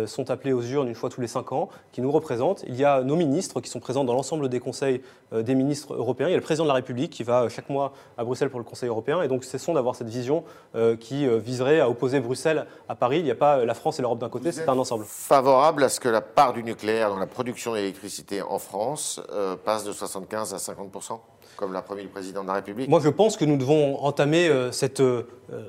sont 0.06 0.30
appelés 0.30 0.52
aux 0.52 0.62
urnes 0.62 0.88
une 0.88 0.94
fois 0.94 1.10
tous 1.10 1.20
les 1.20 1.26
cinq 1.26 1.52
ans, 1.52 1.68
qui 1.92 2.00
nous 2.06 2.12
représentent. 2.12 2.64
Il 2.68 2.76
y 2.76 2.84
a 2.84 3.02
nos 3.02 3.16
ministres 3.16 3.60
qui 3.60 3.68
sont 3.68 3.80
présents 3.80 4.04
dans 4.04 4.14
l'ensemble 4.14 4.48
des 4.48 4.60
conseils 4.60 5.02
euh, 5.32 5.42
des 5.42 5.56
ministres 5.56 5.94
européens. 5.94 6.28
Il 6.28 6.30
y 6.30 6.34
a 6.34 6.36
le 6.36 6.42
président 6.42 6.64
de 6.64 6.68
la 6.68 6.74
République 6.74 7.10
qui 7.10 7.24
va 7.24 7.48
chaque 7.48 7.68
mois 7.68 7.92
à 8.16 8.22
Bruxelles 8.22 8.48
pour 8.48 8.60
le 8.60 8.64
Conseil 8.64 8.88
européen. 8.88 9.22
Et 9.22 9.28
donc, 9.28 9.42
cessons 9.42 9.74
d'avoir 9.74 9.96
cette 9.96 10.08
vision 10.08 10.44
euh, 10.76 10.96
qui 10.96 11.26
euh, 11.26 11.38
viserait 11.38 11.80
à 11.80 11.90
opposer 11.90 12.20
Bruxelles 12.20 12.66
à 12.88 12.94
Paris. 12.94 13.18
Il 13.18 13.24
n'y 13.24 13.30
a 13.32 13.36
pas 13.36 13.64
la 13.64 13.74
France 13.74 13.98
et 13.98 14.02
l'Europe 14.02 14.20
d'un 14.20 14.28
côté, 14.28 14.52
c'est 14.52 14.68
un 14.68 14.78
ensemble. 14.78 15.04
Favorable 15.04 15.82
à 15.82 15.88
ce 15.88 15.98
que 15.98 16.08
la 16.08 16.20
part 16.20 16.52
du 16.52 16.62
nucléaire 16.62 17.10
dans 17.10 17.18
la 17.18 17.26
production 17.26 17.74
d'électricité 17.74 18.40
en 18.40 18.58
France 18.58 19.20
passe 19.64 19.84
de 19.84 19.92
75 19.92 20.54
à 20.54 20.58
50 20.58 20.92
comme 21.56 21.72
l'a 21.72 21.82
promis 21.82 22.02
le 22.02 22.08
président 22.08 22.42
de 22.42 22.48
la 22.48 22.54
République 22.54 22.88
Moi, 22.88 23.00
je 23.00 23.08
pense 23.08 23.36
que 23.36 23.44
nous 23.44 23.56
devons 23.56 23.98
entamer 24.04 24.48
euh, 24.48 24.70
cette, 24.70 25.00
euh, 25.00 25.22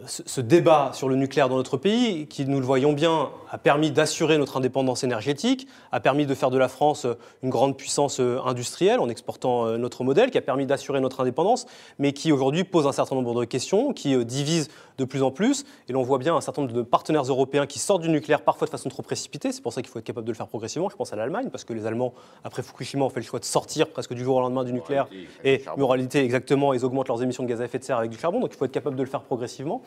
ce 0.06 0.42
débat 0.42 0.92
sur 0.94 1.10
le 1.10 1.16
nucléaire 1.16 1.50
dans 1.50 1.56
notre 1.56 1.78
pays, 1.78 2.28
qui, 2.28 2.46
nous 2.46 2.60
le 2.60 2.66
voyons 2.66 2.94
bien, 2.94 3.30
a 3.50 3.58
permis 3.58 3.92
d'assurer 3.92 4.38
notre 4.38 4.58
indépendance 4.58 5.04
énergétique, 5.04 5.68
a 5.92 6.00
permis 6.00 6.26
de 6.26 6.36
faire 6.36 6.52
de 6.52 6.58
la 6.58 6.68
France 6.68 7.06
euh, 7.06 7.14
une 7.42 7.50
grande 7.50 7.78
puissance 7.78 8.20
industrielle 8.20 9.00
en 9.00 9.10
exportant 9.10 9.78
notre 9.78 10.04
modèle, 10.04 10.32
qui 10.32 10.38
a 10.38 10.42
permis 10.42 10.66
d'assurer 10.66 11.00
notre 11.00 11.22
indépendance, 11.22 11.66
mais 12.00 12.14
qui 12.14 12.32
aujourd'hui 12.32 12.64
pose 12.64 12.88
un 12.88 12.92
certain 12.92 13.16
nombre 13.16 13.40
de 13.40 13.46
questions, 13.46 13.94
qui 13.94 14.26
divise 14.26 14.70
de 14.98 15.06
plus 15.06 15.24
en 15.24 15.32
plus. 15.32 15.64
Et 15.88 15.94
l'on 15.94 16.04
voit 16.04 16.18
bien 16.18 16.36
un 16.36 16.42
certain 16.42 16.64
nombre 16.64 16.74
de 16.74 16.82
partenaires 16.82 17.24
européens 17.24 17.66
qui 17.66 17.80
sortent 17.80 18.02
du 18.02 18.10
nucléaire 18.10 18.42
parfois 18.42 18.66
de 18.66 18.72
façon 18.72 18.90
trop 18.90 19.04
précipitée. 19.04 19.52
C'est 19.52 19.62
pour 19.62 19.74
ça 19.74 19.82
qu'il 19.82 19.92
faut 19.92 20.00
être 20.00 20.06
capable 20.06 20.26
de 20.26 20.32
le 20.32 20.36
faire 20.36 20.48
progressivement. 20.48 20.90
Je 20.90 20.96
pense 20.96 21.14
à 21.14 21.16
l'Allemagne, 21.16 21.50
parce 21.52 21.64
que 21.64 21.74
les 21.74 21.86
Allemands, 21.86 22.14
après 22.44 22.64
Fukushima, 22.64 23.06
ont 23.06 23.10
fait 23.10 23.20
le 23.20 23.26
choix 23.26 23.40
de 23.40 23.46
sortir 23.46 23.90
presque 23.90 24.14
du 24.14 24.24
jour 24.24 24.38
au 24.38 24.42
lendemain 24.42 24.64
du 24.64 24.74
nucléaire. 24.74 25.08
Et 25.44 25.64
moralité, 25.78 26.24
exactement, 26.24 26.74
ils 26.74 26.84
augmentent 26.84 27.08
leurs 27.08 27.24
émissions 27.24 27.44
de 27.44 27.50
gaz 27.50 27.62
à 27.62 27.66
effet 27.66 27.80
de 27.80 27.84
serre 27.84 27.98
avec 27.98 28.12
du 28.12 28.18
charbon. 28.18 28.40
Donc 28.40 28.54
il 28.54 28.58
faut 28.58 28.66
être 28.66 28.72
capable 28.72 28.96
de 28.96 29.04
le 29.04 29.10
faire 29.10 29.22
progressivement. 29.22 29.82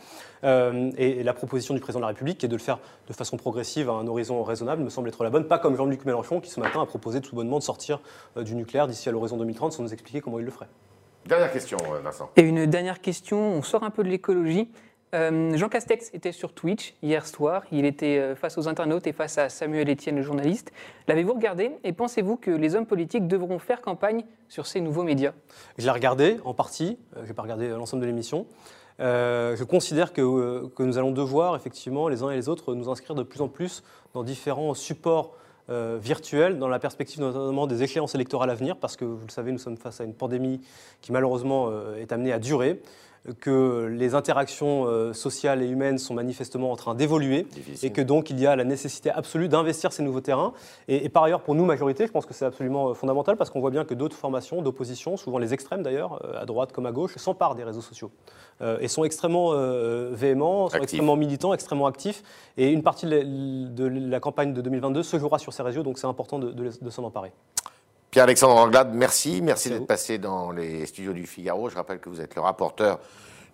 Euh, 0.44 0.90
et, 0.96 1.22
la 1.22 1.34
proposition 1.34 1.74
du 1.74 1.80
président 1.80 2.00
de 2.00 2.04
la 2.04 2.08
République, 2.08 2.38
qui 2.38 2.46
est 2.46 2.48
de 2.48 2.56
le 2.56 2.62
faire 2.62 2.78
de 3.08 3.12
façon 3.12 3.36
progressive 3.36 3.90
à 3.90 3.92
un 3.92 4.06
horizon 4.06 4.42
raisonnable, 4.42 4.82
me 4.82 4.90
semble 4.90 5.08
être 5.08 5.22
la 5.22 5.30
bonne. 5.30 5.46
Pas 5.46 5.58
comme 5.58 5.76
Jean-Luc 5.76 6.04
Mélenchon, 6.04 6.40
qui 6.40 6.50
ce 6.50 6.60
matin 6.60 6.80
a 6.80 6.86
proposé 6.86 7.20
tout 7.20 7.34
bonnement 7.34 7.58
de 7.58 7.64
sortir 7.64 8.00
euh, 8.36 8.42
du 8.42 8.54
nucléaire 8.54 8.86
d'ici 8.86 9.08
à 9.08 9.12
l'horizon 9.12 9.36
2030 9.36 9.72
sans 9.72 9.82
nous 9.82 9.92
expliquer 9.92 10.20
comment 10.20 10.38
il 10.38 10.44
le 10.44 10.50
ferait. 10.50 10.68
Dernière 11.26 11.52
question, 11.52 11.78
euh, 11.92 12.00
Vincent. 12.00 12.30
Et 12.36 12.42
une 12.42 12.66
dernière 12.66 13.00
question, 13.00 13.38
on 13.38 13.62
sort 13.62 13.82
un 13.82 13.90
peu 13.90 14.02
de 14.02 14.08
l'écologie. 14.08 14.70
Euh, 15.14 15.56
Jean 15.56 15.68
Castex 15.68 16.10
était 16.14 16.32
sur 16.32 16.52
Twitch 16.52 16.94
hier 17.02 17.26
soir. 17.26 17.62
Il 17.72 17.84
était 17.84 18.18
euh, 18.18 18.36
face 18.36 18.58
aux 18.58 18.68
internautes 18.68 19.06
et 19.06 19.12
face 19.12 19.38
à 19.38 19.48
Samuel 19.48 19.90
Etienne, 19.90 20.16
le 20.16 20.22
journaliste. 20.22 20.72
L'avez-vous 21.08 21.34
regardé 21.34 21.72
et 21.82 21.92
pensez-vous 21.92 22.36
que 22.36 22.50
les 22.50 22.76
hommes 22.76 22.86
politiques 22.86 23.26
devront 23.26 23.58
faire 23.58 23.80
campagne 23.80 24.24
sur 24.48 24.66
ces 24.66 24.80
nouveaux 24.80 25.02
médias? 25.02 25.32
Je 25.78 25.84
l'ai 25.84 25.90
regardé 25.90 26.38
en 26.44 26.54
partie. 26.54 26.96
Euh, 27.16 27.22
je 27.24 27.28
n'ai 27.28 27.34
pas 27.34 27.42
regardé 27.42 27.68
l'ensemble 27.68 28.02
de 28.02 28.06
l'émission. 28.06 28.46
je 29.00 29.64
considère 29.64 30.12
que, 30.12 30.66
que, 30.68 30.82
nous 30.82 30.98
allons 30.98 31.12
devoir, 31.12 31.56
effectivement, 31.56 32.08
les 32.08 32.22
uns 32.22 32.30
et 32.30 32.36
les 32.36 32.48
autres, 32.48 32.74
nous 32.74 32.88
inscrire 32.88 33.16
de 33.16 33.24
plus 33.24 33.40
en 33.40 33.48
plus 33.48 33.82
dans 34.14 34.22
différents 34.22 34.74
supports 34.74 35.36
virtuels, 35.68 36.58
dans 36.58 36.66
la 36.66 36.80
perspective 36.80 37.20
notamment 37.20 37.68
des 37.68 37.84
échéances 37.84 38.16
électorales 38.16 38.50
à 38.50 38.54
venir, 38.54 38.76
parce 38.76 38.96
que, 38.96 39.04
vous 39.04 39.24
le 39.24 39.30
savez, 39.30 39.52
nous 39.52 39.58
sommes 39.58 39.76
face 39.76 40.00
à 40.00 40.04
une 40.04 40.14
pandémie 40.14 40.60
qui, 41.00 41.12
malheureusement, 41.12 41.70
est 41.96 42.10
amenée 42.10 42.32
à 42.32 42.40
durer 42.40 42.82
que 43.38 43.86
les 43.86 44.14
interactions 44.14 44.86
euh, 44.86 45.12
sociales 45.12 45.62
et 45.62 45.68
humaines 45.68 45.98
sont 45.98 46.14
manifestement 46.14 46.72
en 46.72 46.76
train 46.76 46.94
d'évoluer 46.94 47.46
et 47.82 47.90
que 47.90 48.00
donc 48.00 48.30
il 48.30 48.40
y 48.40 48.46
a 48.46 48.56
la 48.56 48.64
nécessité 48.64 49.10
absolue 49.10 49.48
d'investir 49.48 49.92
ces 49.92 50.02
nouveaux 50.02 50.22
terrains. 50.22 50.52
Et, 50.88 51.08
par 51.10 51.24
ailleurs, 51.24 51.42
pour 51.42 51.54
nous, 51.54 51.64
majorité, 51.64 52.06
je 52.06 52.12
pense 52.12 52.24
que 52.24 52.32
c'est 52.32 52.46
absolument 52.46 52.90
euh, 52.90 52.94
fondamental 52.94 53.36
parce 53.36 53.50
qu'on 53.50 53.60
voit 53.60 53.70
bien 53.70 53.84
que 53.84 53.94
d'autres 53.94 54.16
formations 54.16 54.62
d'opposition, 54.62 55.16
souvent 55.16 55.38
les 55.38 55.52
extrêmes 55.52 55.82
d'ailleurs, 55.82 56.20
euh, 56.24 56.40
à 56.40 56.46
droite 56.46 56.72
comme 56.72 56.86
à 56.86 56.92
gauche, 56.92 57.16
s'emparent 57.16 57.54
des 57.54 57.64
réseaux 57.64 57.80
sociaux 57.80 58.10
et 58.80 58.88
sont 58.88 59.04
extrêmement 59.04 59.54
véhéments, 60.12 60.68
sont 60.68 60.76
extrêmement 60.76 61.16
militants, 61.16 61.54
extrêmement 61.54 61.86
actifs. 61.86 62.22
Et 62.58 62.70
une 62.70 62.82
partie 62.82 63.06
de 63.06 63.86
la, 63.86 64.20
campagne 64.20 64.52
de 64.52 64.60
2022 64.60 65.02
se 65.02 65.18
jouera 65.18 65.38
sur 65.38 65.54
ces 65.54 65.62
réseaux, 65.62 65.82
donc 65.82 65.98
c'est 65.98 66.06
important 66.06 66.38
de, 66.38 66.52
de 66.52 66.90
s'en 66.90 67.04
emparer. 67.04 67.32
Pierre-Alexandre 68.10 68.56
Anglade, 68.56 68.92
merci. 68.92 69.40
Merci 69.40 69.70
d'être 69.70 69.86
passé 69.86 70.18
dans 70.18 70.50
les 70.50 70.84
studios 70.86 71.12
du 71.12 71.26
Figaro. 71.26 71.68
Je 71.70 71.76
rappelle 71.76 72.00
que 72.00 72.08
vous 72.08 72.20
êtes 72.20 72.34
le 72.34 72.40
rapporteur 72.40 72.98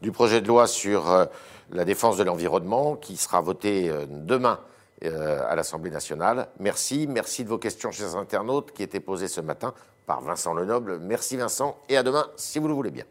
du 0.00 0.12
projet 0.12 0.40
de 0.40 0.48
loi 0.48 0.66
sur 0.66 1.10
euh, 1.10 1.26
la 1.72 1.84
défense 1.84 2.16
de 2.16 2.24
l'environnement 2.24 2.96
qui 2.96 3.18
sera 3.18 3.42
voté 3.42 3.90
euh, 3.90 4.06
demain 4.08 4.60
euh, 5.04 5.42
à 5.46 5.56
l'Assemblée 5.56 5.90
nationale. 5.90 6.48
Merci. 6.58 7.06
Merci 7.06 7.44
de 7.44 7.50
vos 7.50 7.58
questions 7.58 7.90
chez 7.90 8.04
les 8.04 8.14
internautes 8.14 8.72
qui 8.72 8.82
étaient 8.82 9.00
posées 9.00 9.28
ce 9.28 9.42
matin 9.42 9.74
par 10.06 10.22
Vincent 10.22 10.54
Lenoble. 10.54 11.00
Merci 11.00 11.36
Vincent 11.36 11.76
et 11.90 11.98
à 11.98 12.02
demain 12.02 12.26
si 12.36 12.58
vous 12.58 12.68
le 12.68 12.74
voulez 12.74 12.90
bien. 12.90 13.04